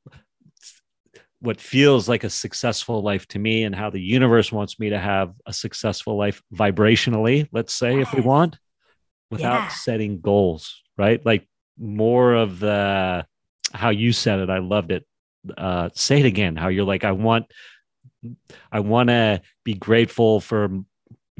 [1.42, 5.00] what feels like a successful life to me and how the universe wants me to
[5.00, 8.58] have a successful life vibrationally let's say if we want
[9.32, 9.68] without Yeah.
[9.70, 11.26] setting goals right?
[11.26, 13.26] Like more of the
[13.74, 15.06] how you said it i loved it.
[15.58, 17.46] Uh say it again how you're like i want
[18.72, 20.82] i want to be grateful for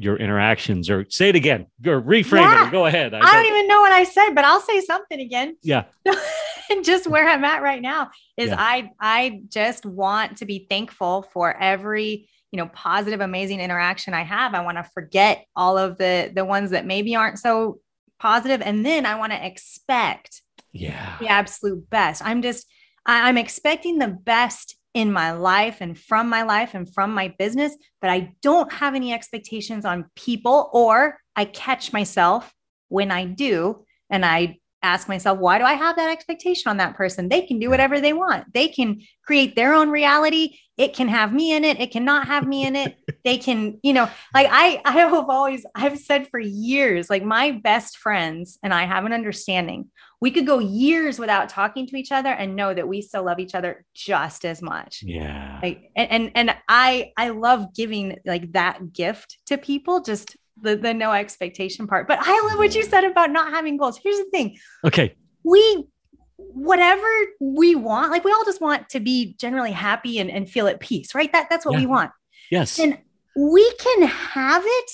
[0.02, 2.68] your interactions or say it again or reframe it Yeah.
[2.68, 5.56] or go ahead I don't even know what I said, but I'll say something again.
[5.62, 5.84] yeah
[6.70, 8.56] and just where I'm at right now is Yeah.
[8.58, 14.22] I I just want to be thankful for every you know positive amazing interaction I
[14.22, 14.54] have.
[14.54, 17.78] I want to forget all of the the ones that maybe aren't so
[18.18, 22.24] positive and then I want to expect yeah the absolute best.
[22.24, 22.66] I'm just
[23.06, 27.34] I, I'm expecting the best in my life and from my life and from my
[27.38, 32.52] business, but I don't have any expectations on people or I catch myself
[32.88, 36.96] when I do and I ask myself, why do I have that expectation on that
[36.96, 37.28] person?
[37.28, 38.52] They can do whatever they want.
[38.52, 40.58] They can create their own reality.
[40.80, 41.78] It can have me in it.
[41.78, 42.96] It cannot have me in it.
[43.24, 47.52] they can, you know, like I, I have always, I've said for years, like my
[47.52, 49.90] best friends and I have an understanding.
[50.22, 53.38] We could go years without talking to each other and know that we still love
[53.38, 58.52] each other just as much yeah like and, and and i i love giving like
[58.52, 62.82] that gift to people just the the no expectation part but i love what you
[62.82, 65.86] said about not having goals here's the thing okay we
[66.52, 67.06] whatever
[67.40, 70.80] we want like we all just want to be generally happy and, and feel at
[70.80, 71.32] peace right?
[71.32, 72.10] That that's what we want.
[72.50, 72.78] Yes.
[72.78, 72.98] And
[73.36, 74.90] we can have it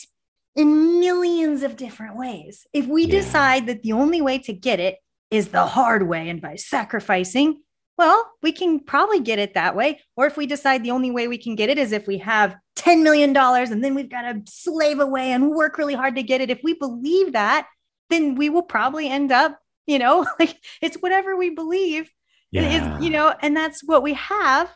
[0.55, 2.67] in millions of different ways.
[2.73, 3.21] If we Yeah.
[3.21, 4.97] decide that the only way to get it
[5.31, 7.63] is the hard way and by sacrificing
[7.99, 10.01] well we can probably get it that way.
[10.17, 12.57] Or if we decide the only way we can get it is if we have
[12.77, 16.23] 10 million dollars and then we've got to slave away and work really hard to
[16.23, 17.67] get it if we believe that
[18.11, 22.11] then we will probably end up you know like it's whatever we believe
[22.51, 24.70] yeah is you know and that's what we have.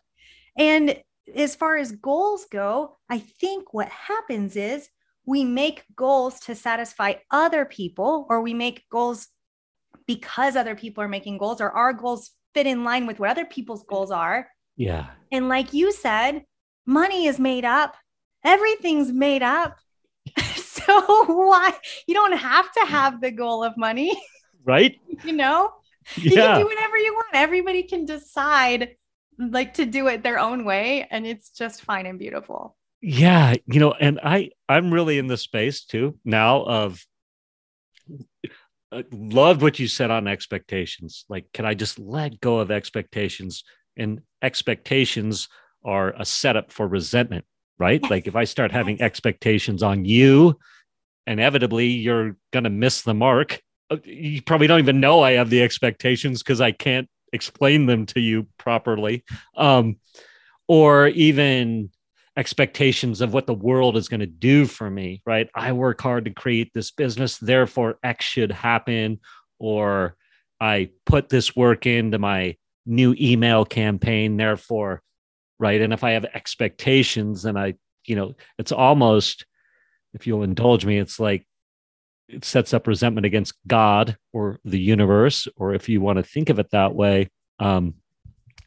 [0.57, 0.96] And
[1.35, 4.88] as far as goals go i think what happens is
[5.31, 9.29] we make goals to satisfy other people or we make goals
[10.07, 13.44] because other people are making goals or our goals fit in line with what other
[13.44, 14.49] people's goals are.
[14.77, 15.07] Yeah.
[15.31, 16.42] And like you said
[16.85, 17.94] money is made up.
[18.44, 19.79] Everything's made up.
[20.90, 21.73] So why
[22.07, 24.20] you don't have to have the goal of money
[24.64, 24.99] right?
[25.25, 25.73] You know?
[26.16, 27.29] You can do whatever you want.
[27.35, 28.96] Everybody can decide
[29.38, 32.77] like to do it their own way and it's just fine and beautiful.
[33.01, 37.03] yeah you know and i i'm really in the space too now of
[38.92, 41.25] uh, loved what you said on expectations.
[41.29, 43.62] Like can i just let go of expectations?
[43.96, 45.49] And expectations
[45.85, 47.44] are a setup for resentment
[47.79, 48.01] right?
[48.03, 48.11] Yes.
[48.11, 50.59] like if i start having expectations on you
[51.27, 53.61] inevitably you're going to miss the mark
[54.05, 58.20] you probably don't even know i have the expectations because i can't explain them to
[58.20, 59.24] you properly
[59.57, 59.96] um
[60.68, 61.90] or even
[62.37, 65.50] expectations of what the world is going to do for me, right?
[65.55, 69.20] I work hard to create this business, therefore X should happen,
[69.59, 70.16] or
[70.61, 75.03] I put this work into my new email campaign, therefore,
[75.59, 75.81] right?
[75.81, 77.74] And if I have expectations, then I,
[78.07, 79.44] you know, it's almost,
[80.14, 81.46] if you'll indulge me, it's like
[82.33, 86.49] it sets up resentment against God or the universe, or if you want to think
[86.49, 87.95] of it that way, um,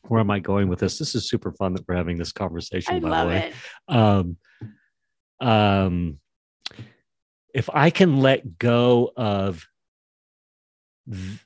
[0.07, 0.99] where am I going with this?
[0.99, 2.95] This is super fun that we're having this conversation.
[2.95, 3.53] I by love the way,
[3.89, 3.95] it.
[3.95, 4.37] um,
[5.39, 6.19] um,
[7.53, 9.65] if I can let go of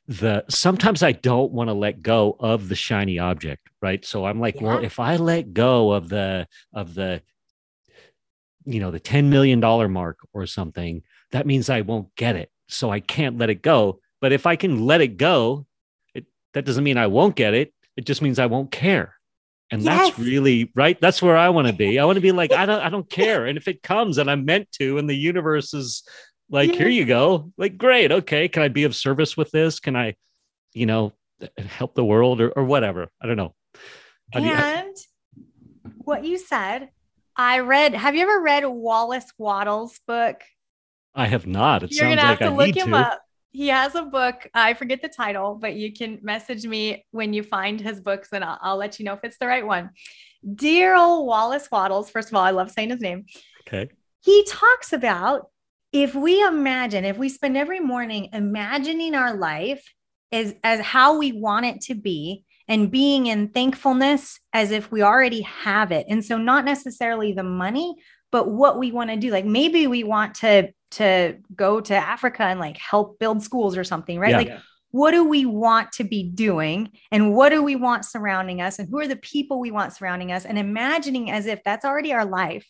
[0.08, 4.04] the, sometimes I don't want to let go of the shiny object, right?
[4.06, 7.22] So I'm like, well, if I let go of the of the,
[8.66, 12.50] you know, the ten million dollar mark or something, that means I won't get it.
[12.68, 14.00] So I can't let it go.
[14.22, 15.66] But if I can let it go,
[16.14, 17.74] it that doesn't mean I won't get it.
[17.96, 19.16] It just means I won't care.
[19.72, 21.00] And that's really right.
[21.02, 22.00] That's where I want to be.
[22.00, 23.46] I want to be like, I don't, I don't care.
[23.46, 26.04] And if it comes and I'm meant to, and the universe is
[26.50, 27.52] like, here you go.
[27.58, 28.12] Like, great.
[28.12, 28.48] Okay.
[28.48, 29.82] Can I be of service with this?
[29.82, 30.16] Can I,
[30.74, 31.12] you know,
[31.58, 33.10] help the world or, or whatever?
[33.22, 33.54] I don't know.
[34.32, 34.96] How do you- And
[35.98, 36.90] what you said,
[37.36, 37.94] I read.
[37.94, 40.42] Have you ever read Wallace Wattles' book?
[41.18, 41.84] I have not.
[41.84, 42.98] It You're sounds gonna like have to I look him to.
[42.98, 43.22] up.
[43.52, 44.48] He has a book.
[44.54, 48.44] I forget the title, but you can message me when you find his books, and
[48.44, 49.90] I'll, I'll let you know if it's the right one.
[50.56, 52.12] Dear old Wallace Wattles.
[52.12, 53.26] First of all, I love saying his name.
[53.68, 53.90] Okay.
[54.22, 55.50] He talks about
[55.92, 59.84] if we imagine, if we spend every morning imagining our life
[60.32, 65.02] as as how we want it to be, and being in thankfulness as if we
[65.02, 67.96] already have it, and so not necessarily the money,
[68.32, 69.32] but what we want to do.
[69.32, 73.84] Like maybe we want to to go to Africa and like help build schools or
[73.84, 74.32] something, right?
[74.32, 74.38] Yeah.
[74.38, 76.92] Like what do we want to be doing?
[77.12, 78.80] And what do we want surrounding us?
[78.80, 80.46] And who are the people we want surrounding us?
[80.46, 82.66] And imagining as if that's already our life.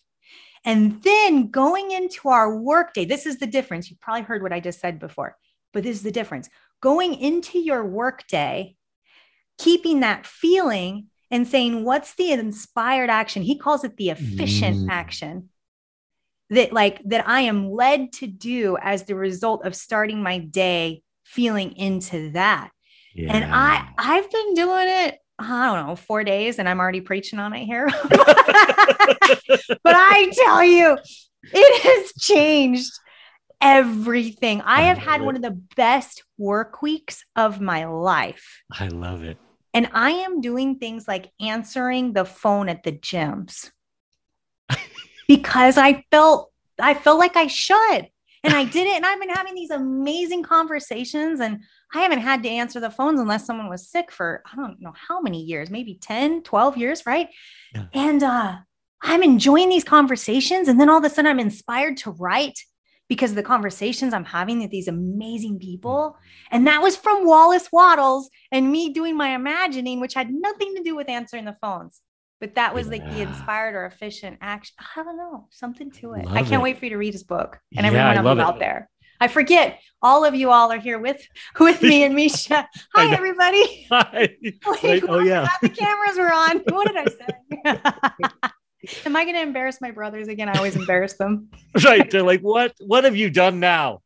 [0.65, 3.89] And then going into our workday this is the difference.
[3.89, 5.37] You probably heard what i just said before
[5.73, 6.49] but this is the difference.
[6.81, 8.75] Going into your workday
[9.57, 13.43] keeping that feeling and saying what's the inspired action?
[13.43, 14.91] He calls it the efficient Mm.
[14.91, 15.49] action
[16.49, 21.01] that like that i am led to do as the result of starting my day
[21.25, 22.69] feeling into that
[23.15, 23.33] Yeah.
[23.33, 27.39] and i i've been doing it i don't know four days and i'm already preaching
[27.39, 30.97] on it here but i tell you
[31.43, 32.91] it has changed
[33.61, 35.25] everything i I have had it.
[35.25, 39.37] one of the best work weeks of my life I love it.
[39.73, 43.71] and i am doing things like answering the phone at the gyms
[45.27, 48.09] because i felt i felt like i should.
[48.43, 51.59] And i did it and i've been having these amazing conversations and
[51.93, 54.93] i haven't had to answer the phones unless someone was sick for i don't know
[54.95, 57.27] how many years maybe 10 12 years right?
[57.75, 57.85] Yeah.
[57.93, 58.55] and uh
[59.01, 62.57] i'm enjoying these conversations and then all of a sudden i'm inspired to write
[63.09, 66.17] because of the conversations i'm having with these amazing people.
[66.51, 70.83] And that was from Wallace Wattles and me doing my imagining which had nothing to
[70.83, 72.01] do with answering the phones
[72.39, 76.25] but that was like the inspired or efficient action i don't know something to it.
[76.27, 76.61] I can't it.
[76.61, 78.41] wait for you to read his book and Yeah, everyone I of love it.
[78.41, 78.89] out there.
[79.19, 81.19] I forget all of you all are here with
[81.59, 82.67] with me and misha.
[82.93, 83.87] Hi everybody.
[83.91, 84.29] Hi.
[84.43, 85.03] Like, Right.
[85.09, 85.47] Oh, oh yeah.
[85.61, 86.59] the cameras were on.
[86.69, 87.81] What did i say?
[89.05, 90.49] Am i going to embarrass my brothers again?
[90.49, 91.49] I always embarrass them.
[91.83, 94.01] Right they're like what what have you done now?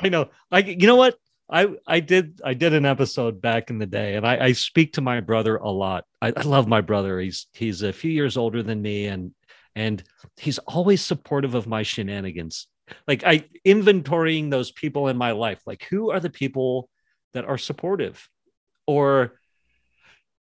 [0.00, 0.28] I know.
[0.50, 1.16] Like you know what
[1.50, 4.92] i i did i did an episode back in the day and i i speak
[4.92, 8.36] to my brother a lot i, I love my brother he's he's a few years
[8.36, 9.34] older than me and
[9.74, 10.02] and
[10.36, 12.66] he's always supportive of my shenanigans
[13.06, 16.88] like i inventorying those people in my life like who are the people
[17.32, 18.28] that are supportive
[18.86, 19.34] or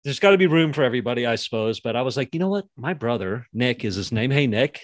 [0.06, 1.80] there's got to be room for everybody, I suppose.
[1.80, 2.66] But I was like, you know what?
[2.76, 4.30] My brother, Nick, is his name.
[4.30, 4.80] Hey, Nick.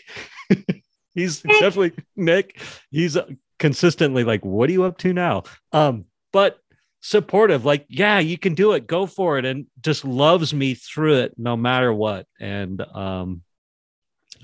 [1.15, 2.61] He's definitely Nick.
[2.91, 3.29] He's uh,
[3.61, 5.45] consistently like, what are you up to now?
[5.71, 6.59] Um, but
[7.01, 8.87] supportive, like, yeah, you can do it.
[8.87, 9.45] Go for it.
[9.45, 12.27] And just loves me through it no matter what.
[12.41, 13.43] And um,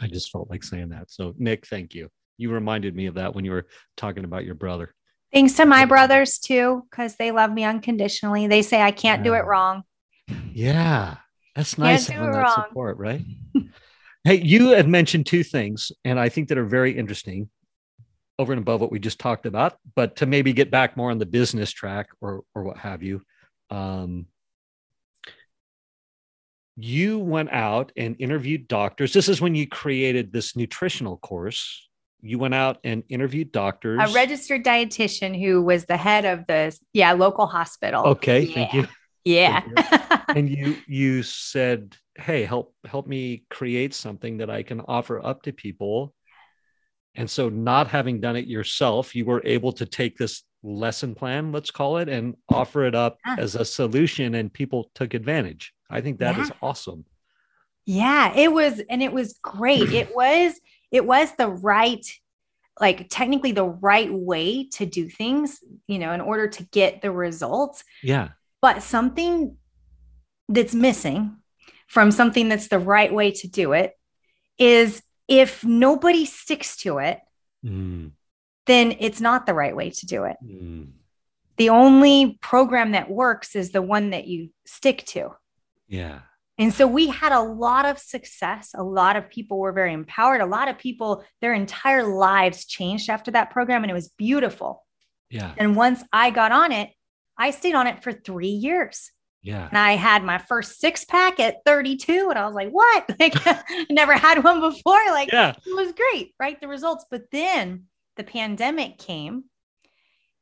[0.00, 1.10] I just felt like saying that.
[1.10, 2.08] So, Nick, thank you.
[2.36, 4.94] You reminded me of that when you were talking about your brother.
[5.32, 9.34] thanks to my brothers too because they love me unconditionally they say i can't do
[9.34, 9.82] it wrong
[10.52, 11.16] Yeah,
[11.54, 12.64] that's nice do having it that wrong.
[12.68, 13.24] support, right?
[14.24, 17.48] hey, you had mentioned two things, and I think that are very interesting
[18.38, 21.18] over and above what we just talked about, but to maybe get back more on
[21.18, 23.22] the business track or or what have you.
[23.70, 24.26] Um,
[26.76, 29.12] you went out and interviewed doctors.
[29.12, 31.88] This is when you created this nutritional course.
[32.20, 34.00] You went out and interviewed doctors.
[34.02, 38.86] a registered dietitian who was the head of the yeah local hospital Okay, thank you.
[39.24, 39.62] yeah
[40.28, 45.42] and you you said hey help help me create something that i can offer up
[45.42, 46.12] to people
[47.18, 51.52] and so not having done it yourself you were able to take this lesson plan
[51.52, 53.36] let's call it and offer it up Yeah.
[53.38, 56.54] as a solution and people took advantage i think that is Yeah.
[56.62, 57.04] awesome
[57.86, 59.88] Yeah, it was, and it was great.
[60.02, 60.60] It was,
[60.90, 62.04] it was the right,
[62.78, 67.10] like technically the right way to do things, you know, in order to get the
[67.10, 67.84] results.
[68.02, 68.28] yeah
[68.60, 69.56] But something
[70.50, 71.36] that's missing
[71.86, 73.92] from something that's the right way to do it
[74.58, 77.20] is if nobody sticks to it,
[77.64, 78.12] Mm,
[78.66, 80.36] then it's not the right way to do it.
[80.44, 80.92] mm.
[81.56, 85.30] The only program that works is the one that you stick to.
[85.88, 86.20] Yeah.
[86.56, 88.70] And so we had a lot of success.
[88.76, 90.40] A lot of people were very empowered.
[90.40, 94.84] A lot of people, their entire lives changed after that program, and it was beautiful.
[95.30, 95.52] Yeah.
[95.56, 96.90] And once I got on it,
[97.36, 99.10] I stayed on it for three years.
[99.42, 99.68] Yeah.
[99.68, 102.28] And I had my first six pack at 32.
[102.30, 103.08] And I was like, what?
[103.20, 105.00] Like, I never had one before.
[105.10, 105.50] Like, Yeah.
[105.64, 106.60] it was great, right?
[106.60, 107.06] The results.
[107.10, 107.84] But then
[108.16, 109.44] the pandemic came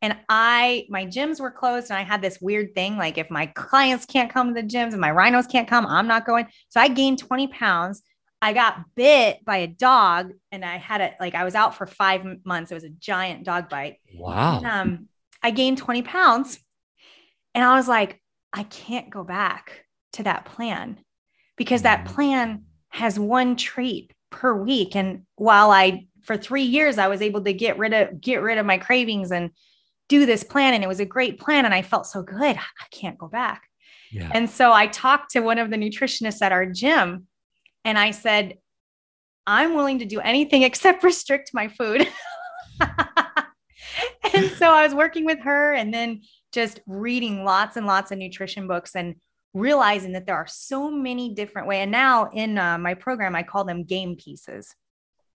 [0.02, 2.96] and I, my gyms were closed and I had this weird thing.
[2.96, 6.06] Like if my clients can't come to the gyms and my rhinos can't come, I'm
[6.06, 6.46] not going.
[6.70, 8.02] So I gained 20 pounds.
[8.42, 11.86] I got bit by a dog and I had it like I was out for
[11.86, 12.70] five months.
[12.70, 13.96] It was a giant dog bite.
[14.14, 14.60] Wow.
[14.62, 15.08] Um,
[15.42, 16.58] I gained 20 pounds
[17.54, 18.20] and I was like,
[18.56, 19.84] I can't go back
[20.14, 20.98] to that plan
[21.56, 22.06] because that Mhm.
[22.14, 24.96] plan has one treat per week.
[24.96, 28.56] And while I, for three years, I was able to get rid of, get rid
[28.58, 29.50] of my cravings and
[30.08, 30.72] do this plan.
[30.72, 31.64] And it was a great plan.
[31.66, 32.56] And I felt so good.
[32.56, 33.68] I can't go back.
[34.10, 34.30] Yeah.
[34.32, 37.26] And so I talked to one of the nutritionists at our gym
[37.84, 38.54] and I said,
[39.46, 42.08] I'm willing to do anything except restrict my food.
[44.34, 46.22] and so I was working with her and then
[46.56, 49.14] just reading lots and lots of nutrition books and
[49.52, 51.82] realizing that there are so many different ways.
[51.82, 54.74] And now in uh, my program, I call them game pieces.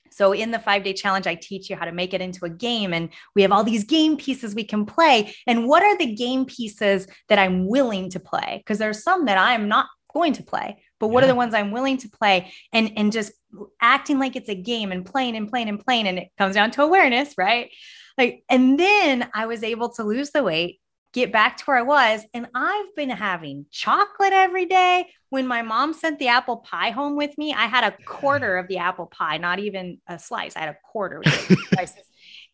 [0.10, 2.50] So in the five day challenge, I teach you how to make it into a
[2.50, 2.92] game.
[2.92, 5.34] And we have all these game pieces we can play.
[5.46, 8.58] And what are the game pieces that I'm willing to play?
[8.58, 11.72] Because there's some that I'm not going to play, but what are the ones I'm
[11.72, 12.52] willing to play?
[12.74, 13.32] And, and just
[13.80, 16.08] acting like it's a game and playing and playing and playing.
[16.08, 17.70] And it comes down to awareness, right?
[18.18, 20.82] Like, and then I was able to lose the weight,
[21.14, 22.24] get back to where I was.
[22.34, 25.08] And I've been having chocolate every day.
[25.30, 28.68] When my mom sent the apple pie home with me, I had a quarter of
[28.68, 30.56] the apple pie, not even a slice.
[30.56, 32.06] I had a quarter with the slices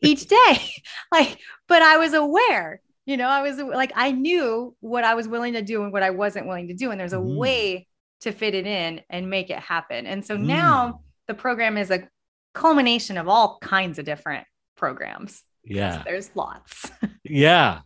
[0.02, 0.58] each day.
[1.12, 5.28] Like, but I was aware, you know, I was like, I knew what I was
[5.28, 6.92] willing to do and what I wasn't willing to do.
[6.92, 7.36] And there's a Mm.
[7.38, 7.88] way
[8.22, 10.06] to fit it in and make it happen.
[10.06, 10.42] And so Mm.
[10.46, 12.08] now the program is a
[12.54, 14.46] culmination of all kinds of different
[14.76, 15.44] programs.
[15.64, 16.04] Yeah.
[16.06, 16.92] There's lots.
[17.24, 17.82] Yeah.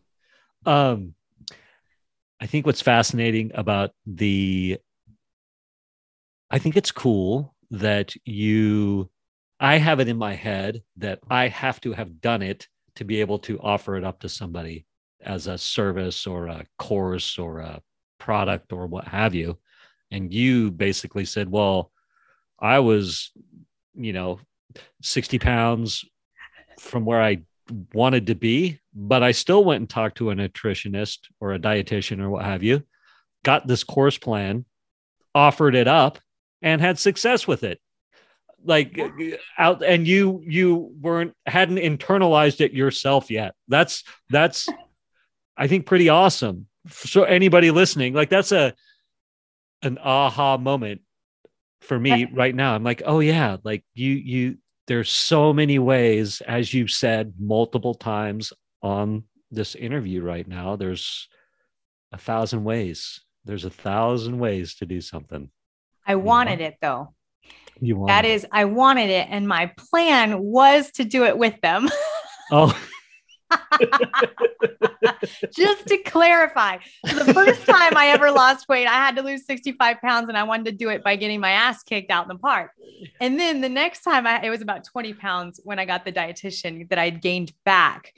[0.65, 1.15] Um,
[2.39, 4.77] I think what's fascinating about the,
[6.49, 9.09] I think it's cool that you,
[9.59, 13.21] I have it in my head that I have to have done it to be
[13.21, 14.85] able to offer it up to somebody
[15.23, 17.81] as a service or a course or a
[18.19, 19.57] product or what have you.
[20.09, 21.91] And you basically said, well,
[22.59, 23.31] I was,
[23.95, 24.39] you know,
[25.01, 26.05] 60 pounds
[26.79, 27.43] from where I
[27.93, 32.21] wanted to be, but I still went and talked to a nutritionist or a dietitian
[32.21, 32.83] or what have you,
[33.43, 34.65] got this course plan,
[35.33, 36.19] offered it up,
[36.61, 37.79] and had success with it.
[38.63, 38.99] Like
[39.57, 43.55] out, and you you weren't hadn't internalized it yourself yet.
[43.67, 44.69] That's that's
[45.57, 46.67] I think pretty awesome.
[46.87, 48.75] So anybody listening, like that's a
[49.81, 51.01] an aha moment
[51.81, 52.75] for me right now.
[52.75, 54.57] I'm like, oh yeah, like you you
[54.87, 60.75] there's so many ways, as you've said multiple times on this interview right now.
[60.75, 61.27] There's
[62.11, 63.21] a thousand ways.
[63.45, 65.49] There's a thousand ways to do something.
[66.05, 67.13] I wanted it though.
[67.79, 69.27] You want That is, I wanted it.
[69.29, 71.89] And my plan was to do it with them.
[72.51, 72.77] oh
[75.55, 79.97] Just to clarify, the first time I ever lost weight, I had to lose 65
[80.01, 82.37] pounds and I wanted to do it by getting my ass kicked out in the
[82.37, 82.71] park.
[83.19, 86.11] And then the next time I, it was about 20 pounds when I got the
[86.11, 88.13] dietitian that I'd gained back.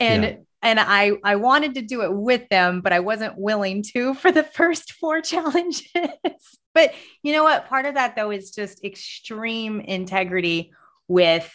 [0.00, 0.36] And Yeah.
[0.62, 4.30] and I I wanted to do it with them, but I wasn't willing to for
[4.30, 5.86] the first four challenges.
[6.74, 7.68] but you know what?
[7.68, 10.72] Part of that though is just extreme integrity
[11.08, 11.52] with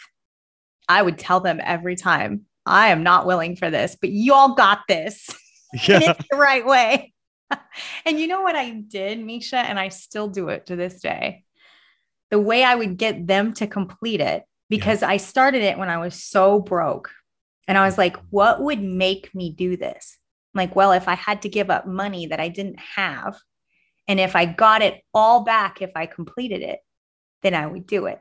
[0.89, 4.55] I would tell them every time, I am not willing for this, but you all
[4.55, 5.29] got this.
[5.87, 5.99] yeah.
[6.01, 7.13] it's the right way.
[8.05, 11.43] and you know what I did, Misha, and I still do it to this day.
[12.29, 15.97] The way I would get them to complete it, because I started it when I
[15.97, 17.09] was so broke.
[17.67, 20.17] And I was like, what would make me do this?
[20.53, 23.37] I'm like, well, if I had to give up money that I didn't have,
[24.07, 26.79] and if I got it all back if I completed it,
[27.43, 28.19] then I would do it.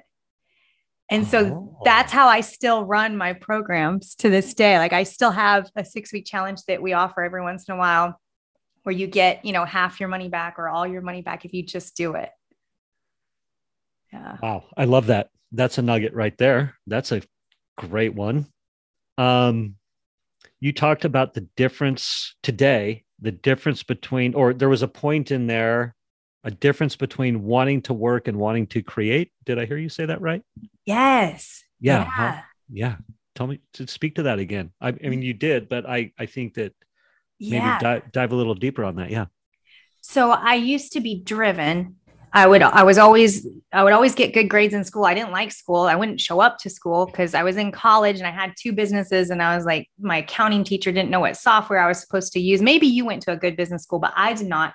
[1.09, 1.81] And so Oh.
[1.85, 4.79] that's how I still run my programs to this day.
[4.79, 7.79] Like I still have a six week challenge that we offer every once in a
[7.79, 8.21] while
[8.83, 11.53] where you get, you know, half your money back or all your money back if
[11.53, 12.31] you just do it.
[14.13, 14.37] Yeah.
[14.43, 15.29] Wow, I love that.
[15.53, 16.75] That's a nugget right there.
[16.87, 17.23] That's a
[17.77, 18.47] great one.
[19.19, 19.77] Um,
[20.61, 25.47] you talked about the difference today, the difference between, or there was a point in
[25.47, 25.95] there
[26.47, 29.33] a difference between wanting to work and wanting to create.
[29.45, 30.43] Did I hear you say that right?
[30.87, 31.65] Yes.
[31.81, 32.05] Yeah.
[32.05, 32.41] How-
[32.71, 32.97] yeah.
[33.35, 34.71] Tell me to speak to that again.
[34.81, 36.73] I, I mean, you did, but I, I think that
[37.41, 37.79] maybe Yeah.
[37.81, 39.11] dive, dive a little deeper on that.
[39.11, 39.27] Yeah.
[40.01, 41.97] So I used to be driven.
[42.33, 45.05] I would I was always I would always get good grades in school.
[45.05, 45.83] I didn't like school.
[45.83, 48.73] I wouldn't show up to school because I was in college and I had two
[48.73, 52.33] businesses and I was like my accounting teacher didn't know what software I was supposed
[52.35, 52.61] to use.
[52.63, 54.75] Maybe you went to a good business school, but I did not.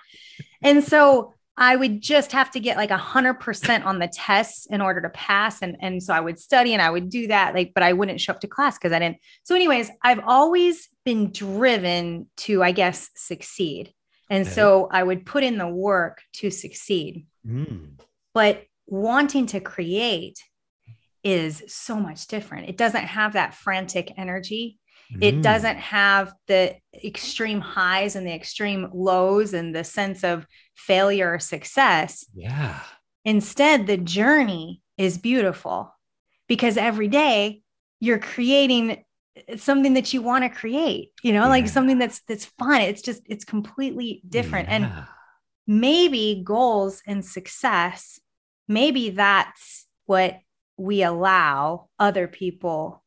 [0.63, 4.65] And so I would just have to get like a hundred percent on the tests
[4.67, 5.61] in order to pass.
[5.61, 8.21] And, and so I would study and I would do that, like, but I wouldn't
[8.21, 9.17] show up to class because I didn't.
[9.43, 13.93] So, anyways, I've always been driven to, I guess, succeed.
[14.29, 14.53] And Okay.
[14.55, 17.27] so I would put in the work to succeed.
[17.45, 17.99] Mm.
[18.33, 20.39] But wanting to create
[21.23, 22.69] is so much different.
[22.69, 24.79] It doesn't have that frantic energy.
[25.19, 25.41] It Mm.
[25.41, 31.39] doesn't have the extreme highs and the extreme lows and the sense of failure or
[31.39, 32.25] success.
[32.33, 32.79] Yeah.
[33.23, 35.93] Instead, the journey is beautiful
[36.47, 37.61] because every day
[37.99, 39.03] you're creating
[39.57, 42.81] something that you want to create, you know, like something that's that's fun.
[42.81, 44.69] It's just it's completely different.
[44.69, 44.91] And
[45.67, 48.19] maybe goals and success,
[48.67, 50.39] maybe that's what
[50.77, 53.03] we allow other people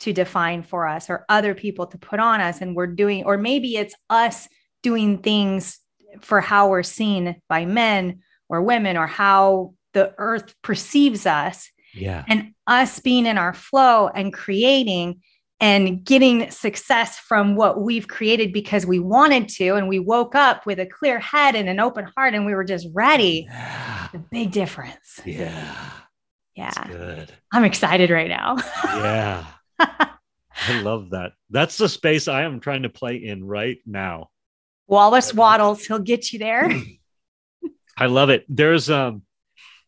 [0.00, 2.60] to define for us or other people to put on us.
[2.60, 4.48] And we're doing, or maybe it's us
[4.82, 5.80] doing things
[6.20, 12.24] for how we're seen by men or women or how the earth perceives us yeah.
[12.28, 15.20] and us being in our flow and creating
[15.60, 20.64] and getting success from what we've created because we wanted to and we woke up
[20.66, 24.08] with a clear head and an open heart and we were just ready Yeah.
[24.12, 25.74] the big difference Yeah.
[26.54, 27.32] yeah That's good.
[27.52, 29.44] i'm excited right now Yeah.
[30.66, 31.32] I love that.
[31.50, 34.30] That's the space I am trying to play in right now.
[34.88, 36.68] Wallace waddles he'll get you there
[37.98, 38.44] I love it.
[38.48, 39.22] There's um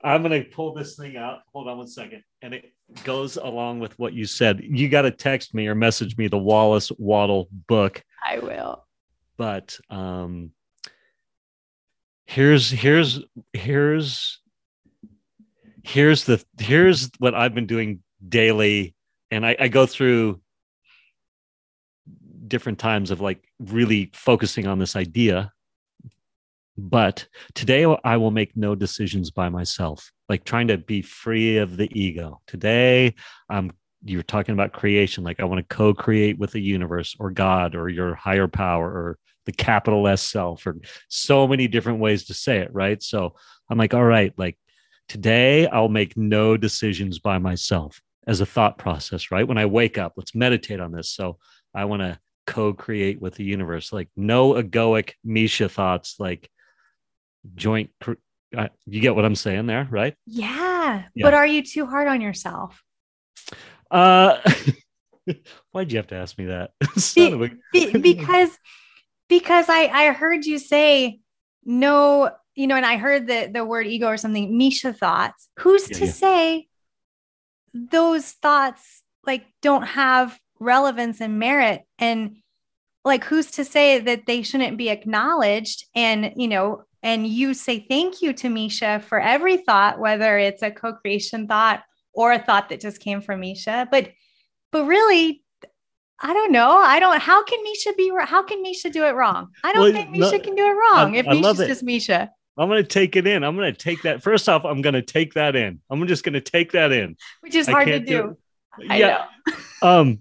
[0.02, 1.40] I'm gonna pull this thing out.
[1.52, 2.24] Hold on one second.
[2.42, 2.72] And it
[3.04, 4.60] goes along with what you said.
[4.62, 8.02] You gotta text me or message me the Wallace Wattle book.
[8.26, 8.84] i will
[9.36, 10.50] But um
[12.26, 13.20] here's here's
[13.52, 14.40] here's
[15.84, 18.96] here's the here's what I've been doing daily.
[19.30, 20.40] And I, I go through
[22.50, 25.50] different times of like really focusing on this idea
[26.80, 31.76] but today I will make no decisions by myself, like trying to be free of
[31.76, 32.40] the ego.
[32.46, 33.14] Today,
[33.50, 33.70] um,
[34.02, 37.74] you're talking about creation, like I want to co create with the universe or God
[37.74, 40.76] or your higher power or the capital S self, or
[41.08, 43.02] so many different ways to say it, right?
[43.02, 43.34] So
[43.68, 44.56] I'm like, all right, like
[45.08, 49.46] today I'll make no decisions by myself as a thought process, right?
[49.46, 51.10] When I wake up, let's meditate on this.
[51.10, 51.38] So
[51.74, 56.50] I want to co create with the universe, like no egoic Misha thoughts, like
[57.54, 58.12] joint cr-
[58.56, 61.24] uh, you get what i'm saying there right yeah, Yeah.
[61.24, 62.82] but are you too hard on yourself
[63.90, 64.38] uh
[65.72, 66.72] why'd you have to ask me that
[67.16, 68.58] a- Be- because
[69.28, 71.20] because I I heard you say
[71.64, 74.58] no, you know, and I heard the the word ego or something.
[74.58, 75.48] Misha thoughts.
[75.60, 76.12] Who's Yeah, to yeah.
[76.12, 76.68] say
[77.72, 82.36] those thoughts like don't have relevance and merit and
[83.04, 87.86] like who's to say that they shouldn't be acknowledged and you know and you say
[87.88, 91.82] thank you to Misha for every thought whether it's a co-creation thought
[92.12, 94.10] or a thought that just came from Misha but
[94.70, 95.42] but really
[96.22, 96.76] I don't know.
[96.76, 97.18] I don't.
[97.18, 98.12] How can Misha be?
[98.24, 99.48] How can Misha do it wrong?
[99.64, 101.16] I don't Well, think no, Misha can do it wrong.
[101.16, 104.22] I- if I Misha's just Misha, i'm gonna take it in i'm gonna take that
[104.22, 107.66] first off i'm gonna take that in i'm just gonna take that in which is
[107.68, 108.04] I hard to do.
[108.04, 109.54] do I yeah know.
[109.82, 110.18] um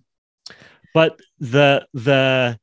[0.93, 2.57] but the the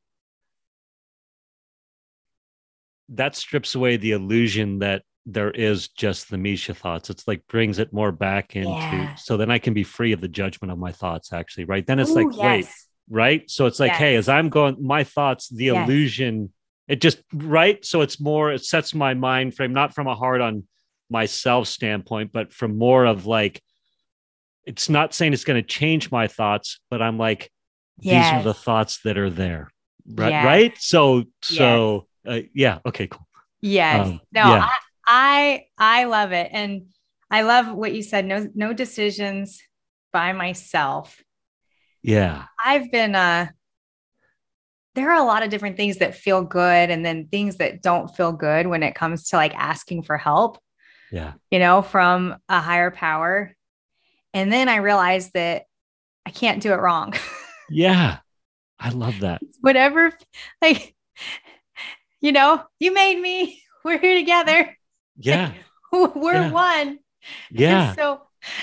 [3.10, 7.10] that strips away the illusion that there is just the misha thoughts.
[7.10, 9.14] It's like brings it more back into Yeah.
[9.16, 11.86] so then i can be free of the judgment of my thoughts actually right?
[11.86, 12.66] Then it's like Ooh, wait
[13.08, 13.48] right?
[13.50, 15.88] So it's like hey as i'm going my thoughts the Yes.
[15.88, 16.52] illusion
[16.88, 17.84] it just right?
[17.84, 20.64] So it's more it sets my mind frame not from a hard on
[21.10, 23.60] myself standpoint but from more of like
[24.64, 27.48] it's not saying it's going to change my thoughts but i'm like
[27.98, 29.70] these are the thoughts that are there
[30.06, 30.44] right Yes.
[30.44, 33.26] right so so uh, yeah okay cool
[33.62, 34.06] Yes.
[34.06, 34.68] Um, no, yeah.
[35.08, 36.50] I, I I love it.
[36.52, 36.88] And
[37.30, 38.24] I love what you said.
[38.24, 39.60] No, no decisions
[40.12, 41.20] by myself.
[42.02, 43.48] yeah I've been uh
[44.94, 48.14] there are a lot of different things that feel good and then things that don't
[48.16, 50.58] feel good when it comes to like asking for help,
[51.10, 53.52] yeah you know, from a higher power.
[54.32, 55.64] And then I realized that
[56.24, 57.14] I can't do it wrong.
[57.70, 58.18] yeah
[58.78, 60.12] i love that Whatever
[60.62, 60.94] like
[62.20, 63.62] you know, you made me.
[63.84, 64.76] We're here together.
[65.16, 65.52] Yeah.
[65.92, 66.50] We're Yeah.
[66.50, 66.88] one.
[66.88, 66.98] And
[67.50, 67.94] Yeah.
[67.94, 68.22] So,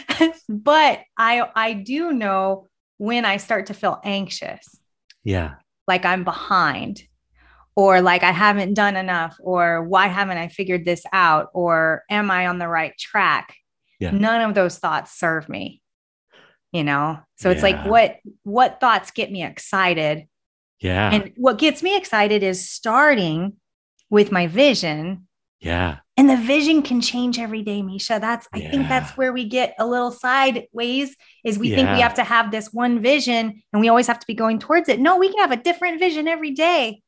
[0.49, 4.65] but I I do know when I start to feel anxious,
[5.23, 5.55] Yeah.
[5.87, 7.03] like I'm behind,
[7.75, 12.31] or like I haven't done enough, or why haven't I figured this out, or am
[12.31, 13.55] I on the right track?
[13.99, 14.11] Yeah.
[14.11, 15.81] None of those thoughts serve me.
[16.73, 20.27] You know, so it's like what what thoughts get me excited,
[20.79, 21.13] Yeah.
[21.13, 23.53] and what gets me excited is starting
[24.09, 25.27] with my vision
[25.63, 25.99] yeah.
[26.17, 28.19] and the vision can change every day, Misha.
[28.19, 31.15] That's I think that's where we get a little sideways
[31.45, 34.27] is we think we have to have this one vision and we always have to
[34.27, 34.99] be going towards it.
[34.99, 37.01] No, we can have a different vision every day.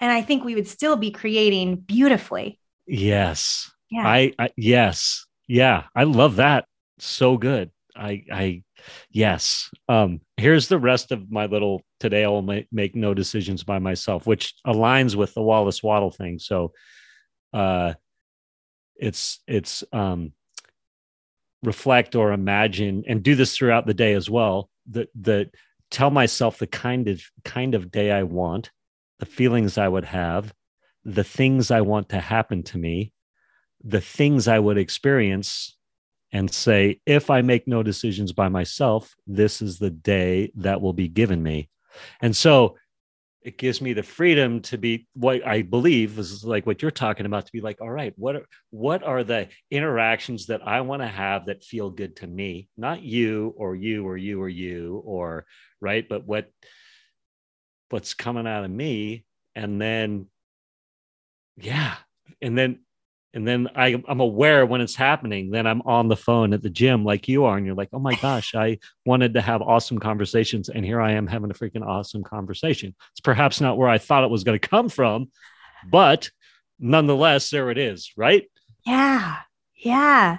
[0.00, 2.58] And I think we would still be creating beautifully.
[2.86, 3.70] Yes.
[3.90, 4.06] Yeah.
[4.06, 5.26] I, I yes.
[5.46, 5.84] Yeah.
[5.94, 6.64] I love that.
[6.98, 7.70] So good.
[7.94, 8.62] I I
[9.10, 9.70] yes.
[9.88, 13.78] Um here's the rest of my little today I will make, make no decisions by
[13.78, 16.38] myself, which aligns with the Wallace Wattle thing.
[16.38, 16.72] So
[17.52, 17.94] uh
[18.96, 20.32] it's it's um
[21.62, 24.70] reflect or imagine and do this throughout the day as well.
[24.90, 25.50] That that
[25.90, 28.70] tell myself the kind of kind of day I want,
[29.18, 30.52] the feelings I would have,
[31.04, 33.12] the things I want to happen to me,
[33.82, 35.76] the things I would experience,
[36.34, 40.92] and say, if I make no decisions by myself, this is the day that will
[40.92, 41.70] be given me.
[42.20, 42.76] And so
[43.40, 47.24] it gives me the freedom to be what I believe is like what you're talking
[47.24, 51.02] about to be like, all right, what are, what are the interactions that I want
[51.02, 55.02] to have that feel good to me, not you or you or you or you
[55.04, 55.46] or
[55.80, 56.50] right, but what
[57.90, 59.24] what's coming out of me,
[59.54, 60.26] and then
[61.56, 61.94] yeah,
[62.42, 62.80] and then
[63.34, 65.50] and then I, I'm aware when it's happening.
[65.50, 67.98] Then I'm on the phone at the gym like you are, and you're like, oh
[67.98, 71.86] my gosh, I wanted to have awesome conversations, and here I am having a freaking
[71.86, 72.94] awesome conversation.
[73.12, 75.30] It's perhaps not where I thought it was going to come from,
[75.90, 76.30] but
[76.78, 78.48] nonetheless, there it is, right?
[78.86, 79.36] yeah.
[79.76, 80.38] Yeah.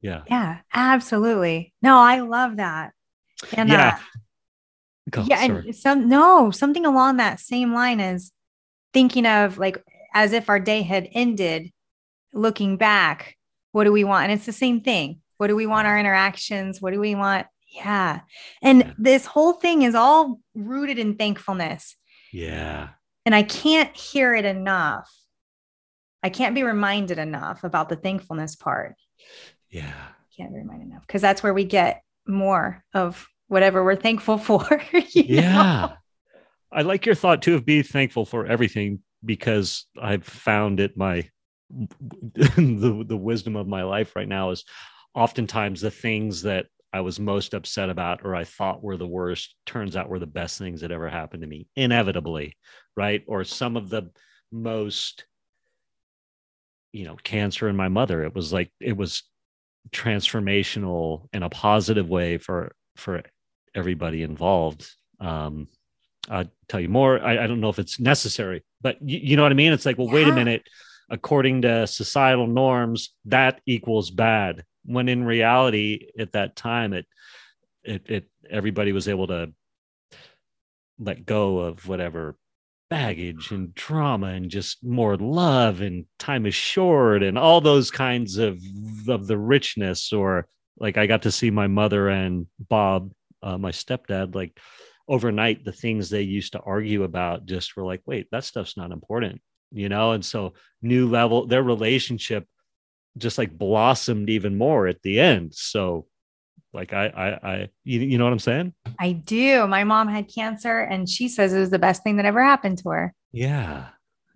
[0.00, 0.22] Yeah.
[0.28, 0.58] Yeah.
[0.74, 1.72] Absolutely.
[1.80, 2.92] No, I love that.
[3.56, 3.98] And Yeah.
[5.16, 5.66] uh, yeah, sorry.
[5.66, 8.32] and some no, something along that same line is
[8.92, 11.72] thinking of like as if our day had ended,
[12.34, 13.36] looking back,
[13.72, 14.24] what do we want?
[14.24, 15.20] And it's the same thing.
[15.38, 16.80] What do we want our interactions?
[16.80, 17.46] What do we want?
[17.68, 18.20] Yeah.
[18.62, 18.92] And Yeah.
[18.98, 21.96] this whole thing is all rooted in thankfulness.
[22.32, 22.90] yeah.
[23.26, 25.10] And I can't hear it enough.
[26.22, 28.96] I can't be reminded enough about the thankfulness part.
[29.70, 29.92] Yeah.
[30.36, 34.66] Can't be reminded enough because that's where we get more of whatever we're thankful for.
[34.92, 35.42] you know?
[35.42, 35.92] Yeah.
[36.70, 41.28] I like your thought too of be thankful for everything because I've found it my
[41.94, 44.64] the, the wisdom of my life right now is
[45.14, 49.56] oftentimes the things that I was most upset about or I thought were the worst
[49.66, 52.56] turns out were the best things that ever happened to me inevitably
[52.96, 53.22] right?
[53.26, 54.10] Or some of the
[54.52, 55.24] most
[56.92, 58.22] you know cancer in my mother.
[58.22, 59.24] It was like it was
[59.90, 63.22] transformational in a positive way for for
[63.74, 64.88] everybody involved.
[65.20, 65.68] Um
[66.30, 67.20] i'll tell you more.
[67.20, 69.72] I, I don't know if it's necessary but you, you know what i mean?
[69.72, 70.62] It's like well wait a minute
[71.14, 74.64] according to societal norms that equals bad.
[74.84, 77.06] When in reality at that time it
[77.84, 79.52] it, it everybody was able to
[80.98, 82.36] let go of whatever
[82.90, 88.36] baggage and trauma and just more love and time is short and all those kinds
[88.36, 88.60] of
[89.08, 90.46] of the richness or
[90.78, 93.10] like i got to see my mother and bob
[93.42, 94.56] uh, my stepdad like
[95.08, 98.92] overnight the things they used to argue about just were like wait that stuff's not
[98.92, 99.40] important
[99.74, 102.46] you know and so new level their relationship
[103.18, 106.06] just like blossomed even more at the end so
[106.72, 109.66] like i i i you, you know what i'm saying I do.
[109.66, 112.78] My mom had cancer and she says it was the best thing that ever happened
[112.78, 113.14] to her.
[113.32, 113.88] yeah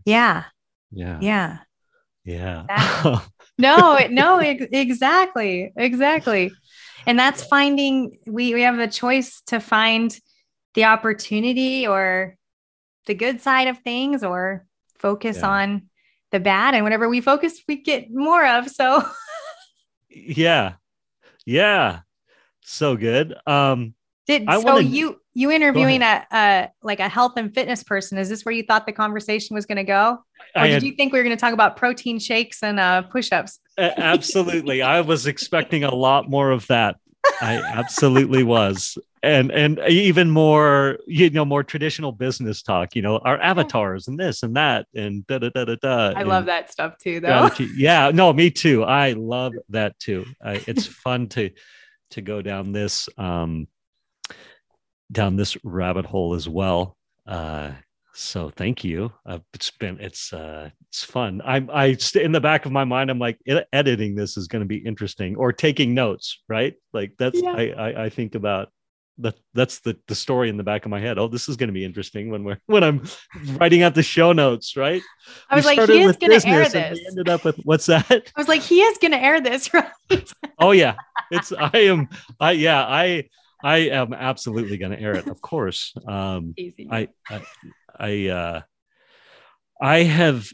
[0.05, 0.45] Yeah.
[0.91, 1.59] yeah Yeah.
[2.25, 3.17] yeah Exactly.
[3.61, 5.73] No, no, ex- exactly.
[5.77, 6.53] Exactly.
[7.07, 10.17] And that's finding we we have a choice to find
[10.75, 12.37] the opportunity or
[13.07, 14.65] the good side of things or
[14.99, 15.49] focus Yeah.
[15.49, 15.83] on
[16.31, 18.69] the bad and whatever we focus we get more of.
[18.69, 19.03] So.
[20.11, 20.75] Yeah.
[21.47, 22.01] Yeah.
[22.63, 23.35] So good.
[23.47, 23.95] Um
[24.27, 28.19] did I so wanna- you you interviewing a, a like a health and fitness person
[28.19, 30.19] is this where you thought the conversation was going to go
[30.57, 33.61] or did you think we were going to talk about protein shakes and uh push-ups?
[33.79, 34.83] Absolutely.
[34.83, 36.97] I was expecting a lot more of that
[37.41, 38.99] i absolutely was.
[39.21, 44.17] And and even more you know more traditional business talk you know our avatars and
[44.19, 47.51] this and that and da da da da da i love that stuff too though.
[47.77, 48.85] yeah no me too.
[48.85, 50.25] I love that too.
[50.41, 51.51] I, it's fun to
[52.11, 53.67] to go down this um
[55.11, 56.97] down this rabbit hole as well.
[57.27, 57.73] Uh
[58.21, 59.13] So thank you.
[59.25, 61.41] Uh, it's been it's uh it's fun.
[61.45, 64.61] I'm I in the back of my mind I'm like "E- editing this is going
[64.61, 66.75] to be interesting or taking notes, right?
[66.93, 67.53] Like that's Yeah.
[67.53, 68.71] I, I I think about
[69.19, 71.17] that that's the the story in the back of my head.
[71.17, 73.05] Oh, this is going to be interesting when we're when I'm
[73.57, 75.01] writing out the show notes, right?
[75.49, 76.99] I was We like, he is going to air this.
[77.07, 78.11] ended up with what's that?
[78.11, 79.93] I was like, he is going to air this, right?
[80.59, 80.97] Oh yeah,
[81.31, 82.09] it's I am
[82.41, 83.29] I yeah I
[83.63, 85.95] I am absolutely going to air it, of course.
[86.07, 86.89] Um, Easy.
[86.91, 87.43] I I
[87.99, 88.61] I uh
[89.81, 90.47] I have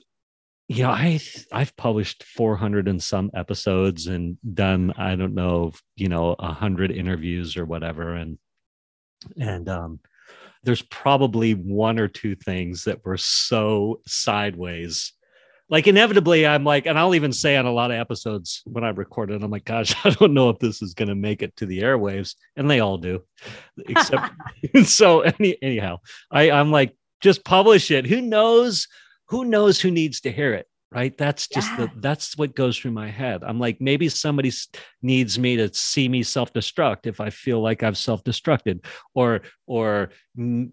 [0.68, 1.20] you know I
[1.52, 6.90] I've published 400 and some episodes and done I don't know you know a hundred
[6.90, 8.14] interviews or whatever.
[8.14, 8.38] And
[9.38, 10.00] and um
[10.64, 15.12] there's probably one or two things that were so sideways.
[15.70, 18.90] Like inevitably i'm like and i'll even say on a lot of episodes when i
[18.90, 21.56] record it i'm like gosh i don't know if this is going to make it
[21.56, 22.34] to the airwaves.
[22.54, 23.22] And they all do
[23.78, 24.30] except
[24.84, 28.86] so any, anyhow i i'm like just publish it who knows
[29.30, 31.86] who knows who needs to hear it right that's just Yeah.
[31.86, 34.52] the that's what goes through my head i'm like maybe somebody
[35.02, 40.70] needs me to see me self-destruct if i feel like i've self-destructed or or mm,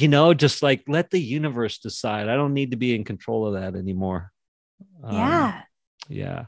[0.00, 3.46] you know just like let the universe decide i don't need to be in control
[3.48, 4.30] of that anymore
[5.02, 5.62] Um, yeah.
[6.08, 6.44] yeah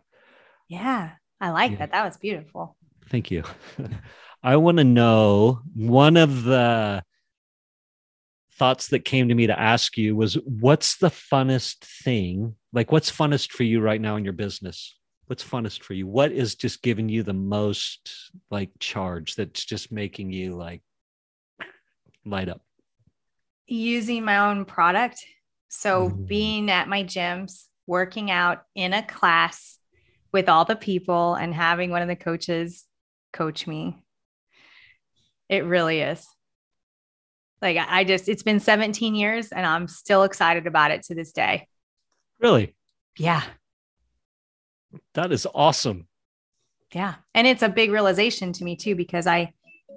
[0.69, 1.11] Yeah.
[1.41, 1.79] I like Yeah.
[1.81, 1.91] that.
[1.93, 2.77] That was beautiful.
[3.13, 3.43] Thank you.
[4.43, 7.03] I want to know one of the
[8.59, 12.55] thoughts that came to me to ask you was what's the funnest thing?
[12.73, 14.97] Like, what's funnest for you right now in your business?
[15.27, 16.07] What's funnest for you?
[16.07, 20.83] What is just giving you the most like charge that's just making you like
[22.25, 22.63] light up?
[23.67, 25.25] Using my own product.
[25.69, 26.27] So Mm.
[26.27, 29.79] being at my gyms, working out in a class
[30.33, 32.85] with all the people and having one of the coaches
[33.33, 34.03] coach me.
[35.49, 36.27] It really is.
[37.63, 41.33] Like I just, it's been 17 years and I'm still excited about it to this
[41.33, 41.69] day.
[42.41, 42.75] Really?
[43.19, 43.43] Yeah.
[45.15, 46.07] That is awesome.
[46.93, 47.15] Yeah.
[47.35, 49.53] And it's a big realization to me too, because I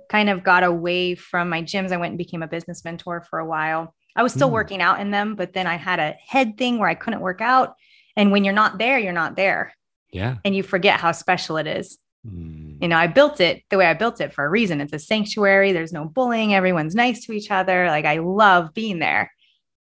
[0.09, 1.91] kind of got away from my gyms.
[1.91, 3.93] I went and became a business mentor for a while.
[4.15, 4.53] I was still Mm.
[4.53, 7.41] working out in them, but then I had a head thing where I couldn't work
[7.41, 7.75] out.
[8.15, 9.73] And when you're not there, you're not there
[10.11, 10.37] Yeah.
[10.43, 11.97] and you forget how special it is.
[12.25, 12.58] Mm.
[12.81, 14.79] You know, I built it the way I built it for a reason.
[14.81, 15.71] It's a sanctuary.
[15.73, 16.53] There's no bullying.
[16.53, 17.87] Everyone's nice to each other.
[17.87, 19.31] Like I love being there.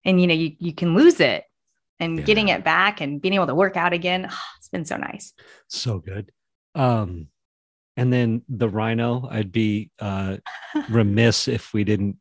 [0.06, 1.44] And you know, you you can lose it
[2.00, 2.26] and Yeah.
[2.26, 4.26] getting it back and being able to work out again.
[4.58, 5.34] it's been so nice.
[5.68, 6.32] so good
[6.76, 7.28] um
[7.98, 10.38] and then the rhino i'd be uh
[10.90, 12.16] remiss if we didn't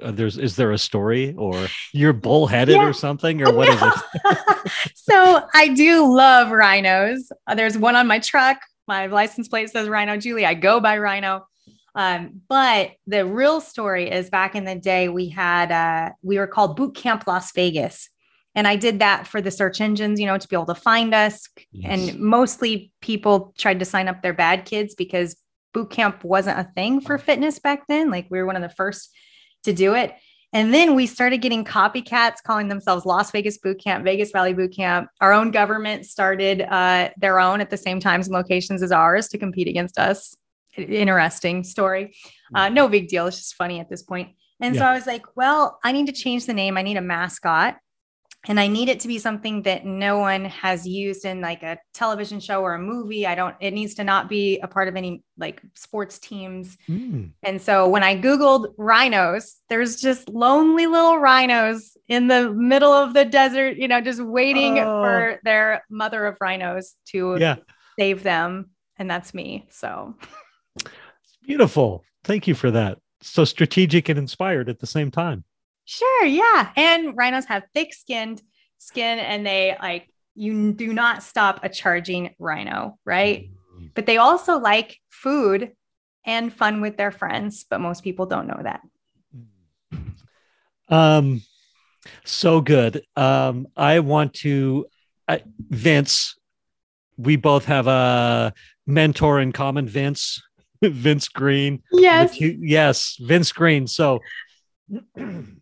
[0.00, 2.86] uh, there's is there a story or you're bullheaded Yeah.
[2.88, 7.30] or something or what is it so I do love rhinos.
[7.46, 8.58] Uh, There's one on my truck.
[8.90, 10.44] My license plate says Rhino Julie.
[10.44, 11.46] I go by Rhino.
[11.94, 16.48] Um, but the real story is back in the day, we had uh, we were
[16.48, 18.08] called Boot Camp Las Vegas.
[18.56, 21.14] And I did that for the search engines, you know, to be able to find
[21.14, 21.48] us.
[21.70, 22.10] Yes.
[22.10, 25.36] And mostly people tried to sign up their bad kids because
[25.72, 28.10] boot camp wasn't a thing for fitness back then.
[28.10, 29.14] Like we were one of the first
[29.62, 30.16] to do it.
[30.52, 34.74] And then we started getting copycats calling themselves Las Vegas Boot Camp, Vegas Valley Boot
[34.74, 35.08] Camp.
[35.20, 39.28] Our own government started uh, their own at the same times and locations as ours
[39.28, 40.36] to compete against us.
[40.76, 42.14] Interesting story.
[42.54, 43.26] Uh, no big deal.
[43.26, 44.30] It's just funny at this point.
[44.60, 46.76] And so I was like, well, I need to change the name.
[46.76, 47.76] I need a mascot.
[48.48, 51.78] And I need it to be something that no one has used in like a
[51.92, 53.26] television show or a movie.
[53.26, 56.78] I don't, it needs to not be a part of any like sports teams.
[56.88, 57.32] Mm.
[57.42, 63.12] And so when I Googled rhinos, there's just lonely little rhinos in the middle of
[63.12, 65.02] the desert, you know, just waiting Oh.
[65.02, 67.56] for their mother of rhinos to yeah
[67.98, 68.70] save them.
[68.96, 69.66] And that's me.
[69.70, 70.14] So
[71.44, 75.44] beautiful thank you for that so strategic and inspired at the same time
[75.90, 76.24] sure.
[76.24, 76.70] Yeah.
[76.76, 78.40] And rhinos have thick skinned
[78.78, 83.50] skin and they like, you do not stop a charging rhino, right?
[83.76, 83.90] Mm.
[83.94, 85.72] But they also like food
[86.24, 87.66] and fun with their friends.
[87.68, 88.80] But most people don't know that.
[90.88, 91.42] Um,
[92.24, 93.02] so good.
[93.16, 94.86] Um, I want to,
[95.26, 96.36] I, Vince.
[97.16, 98.54] We both have a
[98.86, 100.40] mentor in common, Vince.
[100.82, 101.82] Vince Green.
[101.92, 102.40] Yes.
[102.40, 103.86] Yes, Vince Green.
[103.86, 104.20] So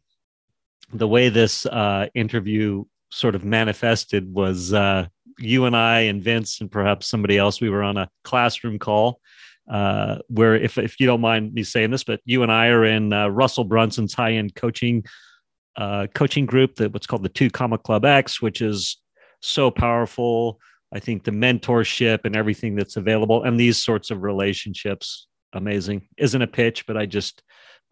[0.93, 5.07] the way this uh, interview sort of manifested was uh,
[5.39, 7.61] you and I and Vince and perhaps somebody else.
[7.61, 9.21] We were on a classroom call
[9.71, 12.85] uh, where, if if you don't mind me saying this, but you and I are
[12.85, 15.05] in uh, Russell Brunson's high end coaching
[15.77, 18.97] uh, coaching group that what's called the Two Comma Club X, which is
[19.41, 20.59] so powerful.
[20.93, 26.09] I think the mentorship and everything that's available and these sorts of relationships, amazing.
[26.17, 27.43] Isn't a pitch, but I just,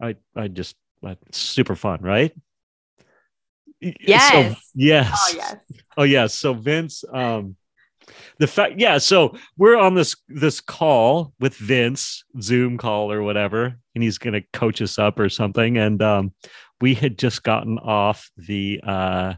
[0.01, 2.33] I, I just, it's super fun, right?
[3.79, 4.57] Yes.
[4.57, 5.11] So, yes.
[5.13, 5.55] Oh yes.
[5.97, 6.33] Oh yes.
[6.33, 7.55] So Vince, um,
[8.39, 8.97] the fact, yeah.
[8.97, 14.41] So we're on this this call with Vince, Zoom call or whatever, and he's gonna
[14.53, 15.77] coach us up or something.
[15.77, 16.33] And um,
[16.81, 19.33] we had just gotten off the uh,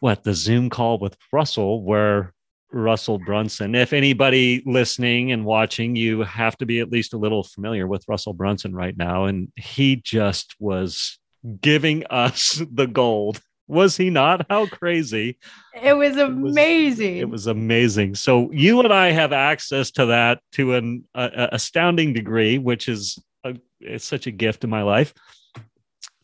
[0.00, 2.34] what the Zoom call with Russell, where
[2.72, 3.74] Russell Brunson.
[3.74, 8.04] If anybody listening and watching, you have to be at least a little familiar with
[8.08, 11.18] Russell Brunson right now, and he just was
[11.60, 14.46] giving us the gold was he not?
[14.48, 15.38] How crazy!
[15.82, 17.16] It was amazing.
[17.16, 18.14] It was, it was amazing.
[18.14, 23.56] So you and I have access to that to an astounding degree, which is a,
[23.80, 25.12] it's such a gift in my life.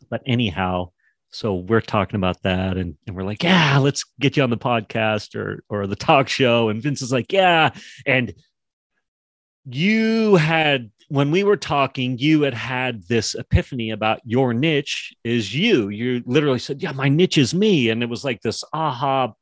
[0.09, 0.91] But anyhow,
[1.31, 4.57] so we're talking about that, and, and we're like, yeah, let's get you on the
[4.57, 6.69] podcast or or the talk show.
[6.69, 7.71] And Vince is like, yeah,
[8.07, 8.33] and
[9.65, 15.55] you had when we were talking, you had had this epiphany about your niche is
[15.55, 15.91] you.
[15.91, 17.91] You literally said, Yeah, my niche is me.
[17.91, 19.35] And it was like this aha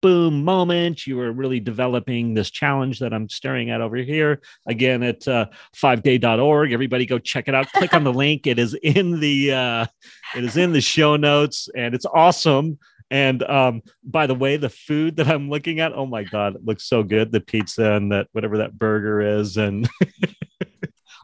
[0.00, 1.06] boom moment.
[1.06, 4.40] You were really developing this challenge that I'm staring at over here.
[4.66, 6.72] Again, at uh, 5day.org.
[6.72, 7.70] Everybody go check it out.
[7.74, 8.46] Click on the link.
[8.46, 9.86] It is in the uh,
[10.34, 12.78] it is in the show notes and it's awesome.
[13.10, 16.64] And um, by the way, the food that I'm looking at, oh my God, it
[16.64, 17.30] looks so good.
[17.30, 19.58] The pizza and that whatever that burger is.
[19.58, 19.86] And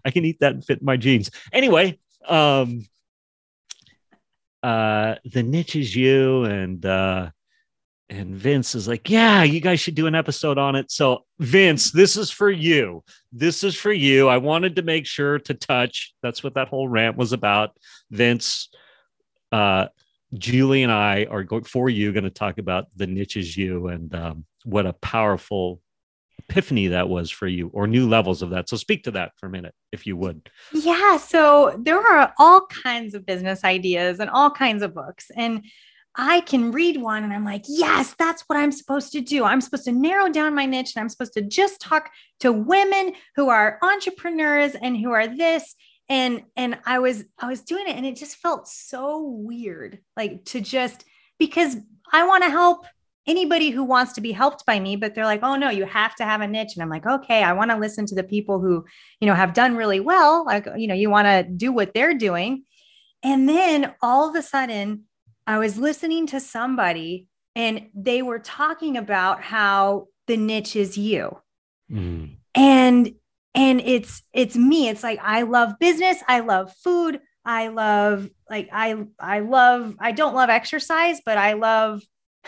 [0.09, 1.31] I can eat that and fit my jeans.
[1.53, 2.87] Anyway, um,
[4.63, 7.31] uh, the niche is you and uh,
[8.11, 10.91] and Vince is like, yeah, you guys should do an episode on it.
[10.91, 13.05] So Vince, this is for you.
[13.33, 14.29] This is for you.
[14.29, 16.15] I wanted to make sure to touch.
[16.23, 17.77] That's what that whole rant was about.
[18.11, 18.71] Vince,
[19.53, 19.89] uh,
[20.35, 23.89] Julie and I are going for you going to talk about the niche is you
[23.89, 25.81] and um, what a powerful
[26.39, 28.69] epiphany that was for you or new levels of that.
[28.69, 30.51] So speak to that for a minute, if you would.
[30.73, 31.17] Yeah.
[31.17, 35.31] So there are all kinds of business ideas and all kinds of books.
[35.37, 35.65] And
[36.17, 39.45] I can read one and I'm like, yes, that's what I'm supposed to do.
[39.45, 42.11] I'm supposed to narrow down my niche and I'm supposed to just talk
[42.41, 45.77] to women who are entrepreneurs and who are this.
[46.09, 50.45] And and I was I was doing it and it just felt so weird like
[50.47, 51.05] to just
[51.39, 51.77] because
[52.13, 52.87] I want to help
[53.29, 56.15] anybody who wants to be helped by me but they're like oh no you have
[56.17, 56.73] to have a niche.
[56.75, 58.85] And i'm like okay i want to listen to the people who
[59.21, 62.15] you know have done really well like you know you want to do what they're
[62.15, 62.65] doing.
[63.23, 65.05] And then all of a sudden
[65.47, 71.39] i was listening to somebody and they were talking about how the niche is you.
[71.91, 72.37] Mm.
[72.55, 73.15] and
[73.55, 74.89] and it's it's me.
[74.89, 76.23] It's like i love business.
[76.27, 77.21] I love food.
[77.45, 82.03] I love like i i love i don't love exercise but i love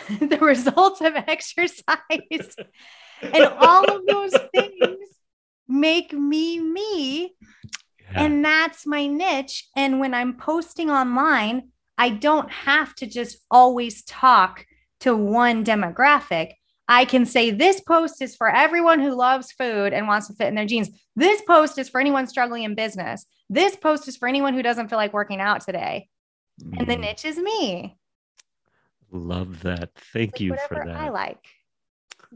[0.19, 2.55] the results of exercise
[3.21, 4.97] and all of those things
[5.67, 7.35] make me me
[8.11, 8.23] yeah.
[8.23, 14.03] and that's my niche and when i'm posting online i don't have to just always
[14.03, 14.65] talk
[14.99, 16.53] to one demographic
[16.91, 20.49] I can say this post is for everyone who loves food and wants to fit
[20.49, 20.89] in their jeans.
[21.15, 23.25] This post is for anyone struggling in business.
[23.49, 26.09] This post is for anyone who doesn't feel like working out today.
[26.61, 26.79] Mm.
[26.79, 26.99] And the mm.
[26.99, 27.97] niche is me.
[29.11, 29.89] Love that.
[30.13, 30.95] Thank like you for that.
[30.95, 31.45] I like.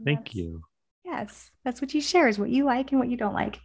[0.04, 0.62] Thank you.
[1.04, 3.60] Yes, that's what you share is what you like and what you don't like.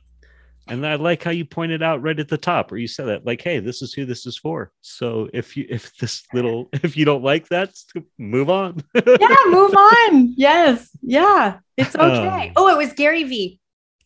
[0.68, 3.26] And I like how you pointed out right at the top where you said that,
[3.26, 4.72] like, hey, this is who this is for.
[4.82, 7.74] So if you if this little if you don't like that,
[8.18, 8.84] move on.
[8.96, 10.34] yeah, move on.
[10.38, 10.90] Yes.
[11.02, 11.60] Yeah.
[11.78, 12.48] It's okay.
[12.48, 13.60] Um, oh, it was Gary V.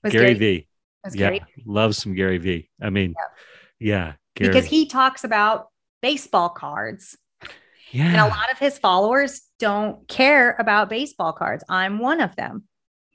[0.03, 0.67] Was Gary, Gary V.
[1.03, 1.27] Was yeah.
[1.27, 2.69] Gary Love some Gary V.
[2.81, 3.15] I mean,
[3.79, 4.13] yeah.
[4.35, 4.49] Gary.
[4.49, 5.67] Because he talks about
[6.01, 7.17] baseball cards
[7.91, 8.07] yeah.
[8.07, 11.63] And a lot of his followers don't care about baseball cards.
[11.69, 12.63] I'm one of them.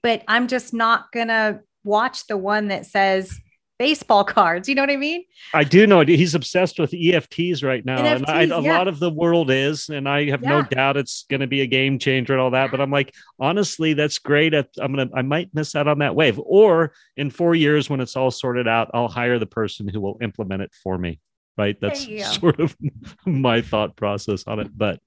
[0.03, 3.39] But I'm just not going to watch the one that says
[3.79, 4.69] baseball cards.
[4.69, 5.25] You know what I mean?
[5.53, 7.99] I do know he's obsessed with EFTs right now.
[7.99, 8.79] NFTs, and I, a yeah.
[8.79, 10.49] lot of the world is, and I have yeah.
[10.49, 12.71] no doubt it's going to be a game changer and all that.
[12.71, 14.55] But I'm like, honestly, that's great.
[14.55, 16.41] I'm going to, I might miss out on that wave.
[16.43, 20.17] Or in four years, when it's all sorted out, I'll hire the person who will
[20.23, 21.21] implement it for me
[21.61, 21.81] right?
[21.81, 22.07] That's
[22.39, 22.77] sort of
[23.27, 25.01] my thought process on it but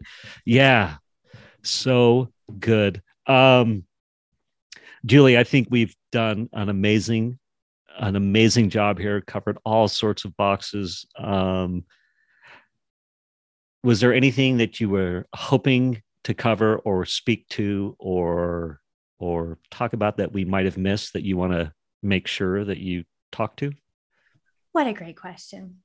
[0.46, 0.96] yeah
[1.64, 2.30] so
[2.60, 3.02] good.
[3.28, 3.86] Um
[5.06, 7.38] julie i think we've done an amazing
[7.98, 11.06] an amazing job here covered all sorts of boxes.
[11.18, 11.86] Um
[13.84, 18.80] was there anything that you were hoping to cover or speak to or
[19.20, 22.78] or talk about that we might have missed that you want to make sure that
[22.78, 23.72] you talk to?
[24.72, 25.78] What a great question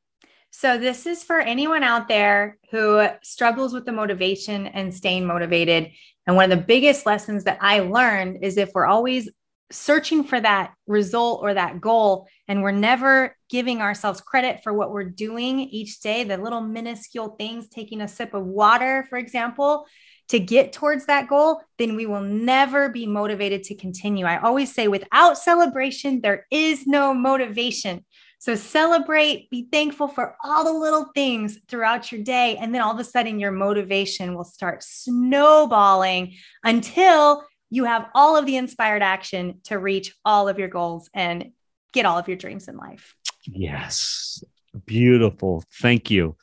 [0.50, 5.90] so, this is for anyone out there who struggles with the motivation and staying motivated.
[6.26, 9.28] And one of the biggest lessons that I learned is if we're always
[9.70, 14.90] searching for that result or that goal and we're never giving ourselves credit for what
[14.90, 19.84] we're doing each day the little minuscule things taking a sip of water for example
[20.28, 24.74] to get towards that goal then we will never be motivated to continue i always
[24.74, 28.02] say without celebration there is no motivation
[28.38, 32.56] so celebrate, be thankful for all the little things throughout your day.
[32.56, 38.36] And then all of a sudden, your motivation will start snowballing until you have all
[38.36, 41.50] of the inspired action to reach all of your goals and
[41.92, 43.14] get all of your dreams in life.
[43.44, 44.42] Yes.
[44.86, 45.64] Beautiful.
[45.80, 46.36] Thank you.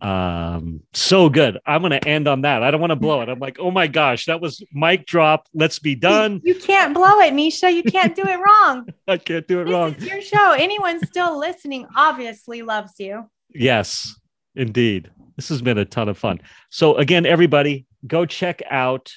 [0.00, 1.58] Um, so good.
[1.66, 2.62] I'm going to end on that.
[2.62, 3.28] I don't want to blow it.
[3.28, 5.46] I'm like, oh my gosh, that was mic drop.
[5.54, 6.40] Let's be done.
[6.42, 7.70] You, you can't blow it, Misha.
[7.70, 8.88] You can't do it wrong.
[9.08, 9.94] I can't do it this wrong.
[9.98, 10.52] your show.
[10.52, 13.28] Anyone still listening obviously loves you.
[13.50, 14.14] Yes,
[14.54, 15.10] indeed.
[15.36, 16.40] This has been a ton of fun.
[16.70, 19.12] So, again, everybody, go check out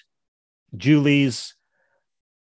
[0.76, 1.56] Julie's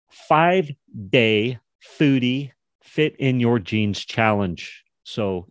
[0.09, 0.69] five
[1.09, 1.59] day
[1.97, 2.51] foodie
[2.83, 4.83] fit in your jeans challenge.
[5.03, 5.47] So,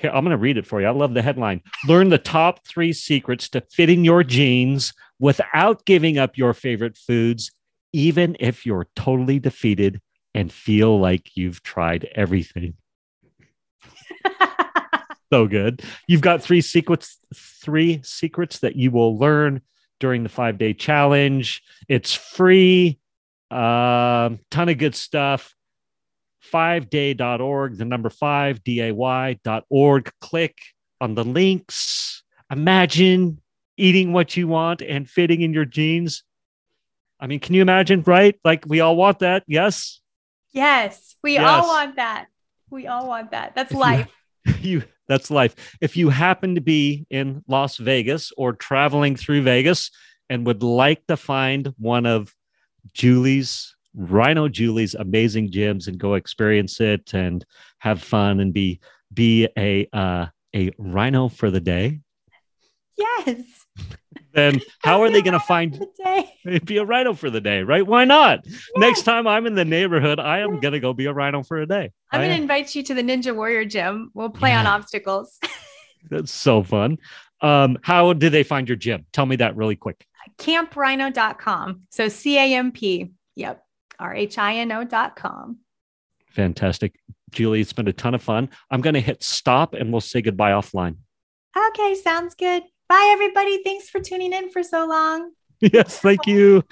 [0.00, 0.86] here, I'm going to read it for you.
[0.86, 1.62] I love the headline.
[1.86, 7.52] Learn the top three secrets to fitting your jeans without giving up your favorite foods,
[7.92, 10.00] even if you're totally defeated
[10.34, 12.74] and feel like you've tried everything.
[15.32, 15.82] so good.
[16.06, 19.60] You've got three secrets, three secrets that you will learn
[19.98, 21.62] during the five day challenge.
[21.88, 22.98] It's free,
[23.50, 25.54] uh, ton of good stuff.
[26.52, 30.12] 5day.org, the number five, D-A-Y.org.
[30.20, 30.58] Click
[31.00, 32.22] on the links.
[32.50, 33.40] Imagine
[33.76, 36.24] eating what you want and fitting in your jeans.
[37.18, 38.38] I mean, can you imagine, right?
[38.44, 39.44] Like we all want that.
[39.46, 40.00] Yes.
[40.52, 41.16] Yes.
[41.22, 41.46] We yes.
[41.46, 42.26] all want that.
[42.70, 43.54] We all want that.
[43.54, 44.08] That's if life.
[44.44, 45.76] You, you that's life.
[45.80, 49.90] If you happen to be in Las Vegas or traveling through Vegas
[50.28, 52.32] and would like to find one of
[52.94, 57.44] Julie's Rhino Julie's amazing gyms and go experience it and
[57.78, 58.80] have fun and be
[59.12, 62.00] be a uh, a rhino for the day.
[62.96, 63.66] Yes.
[64.32, 67.84] Then how are they going to find the be a rhino for the day, right?
[67.84, 68.40] Why not?
[68.44, 68.62] Yes.
[68.76, 71.58] Next time I'm in the neighborhood, I am going to go be a rhino for
[71.58, 71.90] a day.
[72.12, 74.10] I'm going to invite you to the Ninja Warrior gym.
[74.14, 74.60] We'll play yeah.
[74.60, 75.38] on obstacles.
[76.10, 76.98] That's so fun.
[77.40, 79.06] Um, how do they find your gym?
[79.12, 80.06] Tell me that really quick.
[80.38, 81.82] Camprhino.com.
[81.90, 83.10] So C A M P.
[83.34, 83.64] Yep.
[84.00, 85.58] R-H-I-N-O.com.
[86.30, 86.94] Fantastic.
[87.30, 88.48] Julie, it's been a ton of fun.
[88.70, 90.96] I'm going to hit stop and we'll say goodbye offline.
[91.70, 92.62] Okay, sounds good.
[92.88, 93.62] Bye, everybody.
[93.62, 95.32] Thanks for tuning in for so long.
[95.60, 96.64] Yes, thank you.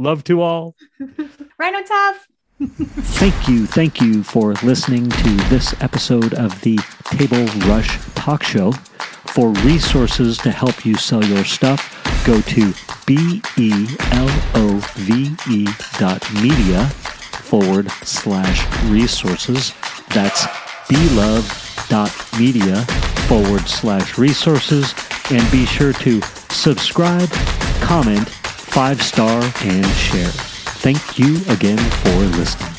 [0.00, 0.74] Love to all.
[1.60, 2.26] Rhino Tough.
[2.60, 3.66] thank you.
[3.66, 8.72] Thank you for listening to this episode of the Table Rush Talk Show.
[8.72, 12.74] For resources to help you sell your stuff, go to
[13.06, 13.68] B-E-L-O-V-E
[15.98, 16.86] dot media
[17.46, 19.72] forward slash resources.
[20.08, 20.44] That's
[20.88, 21.46] belove
[21.88, 22.82] dot media
[23.28, 24.92] forward slash resources.
[25.30, 26.20] And be sure to
[26.50, 27.30] subscribe,
[27.80, 30.32] comment, five star, and share.
[30.82, 32.75] Thank you again for listening.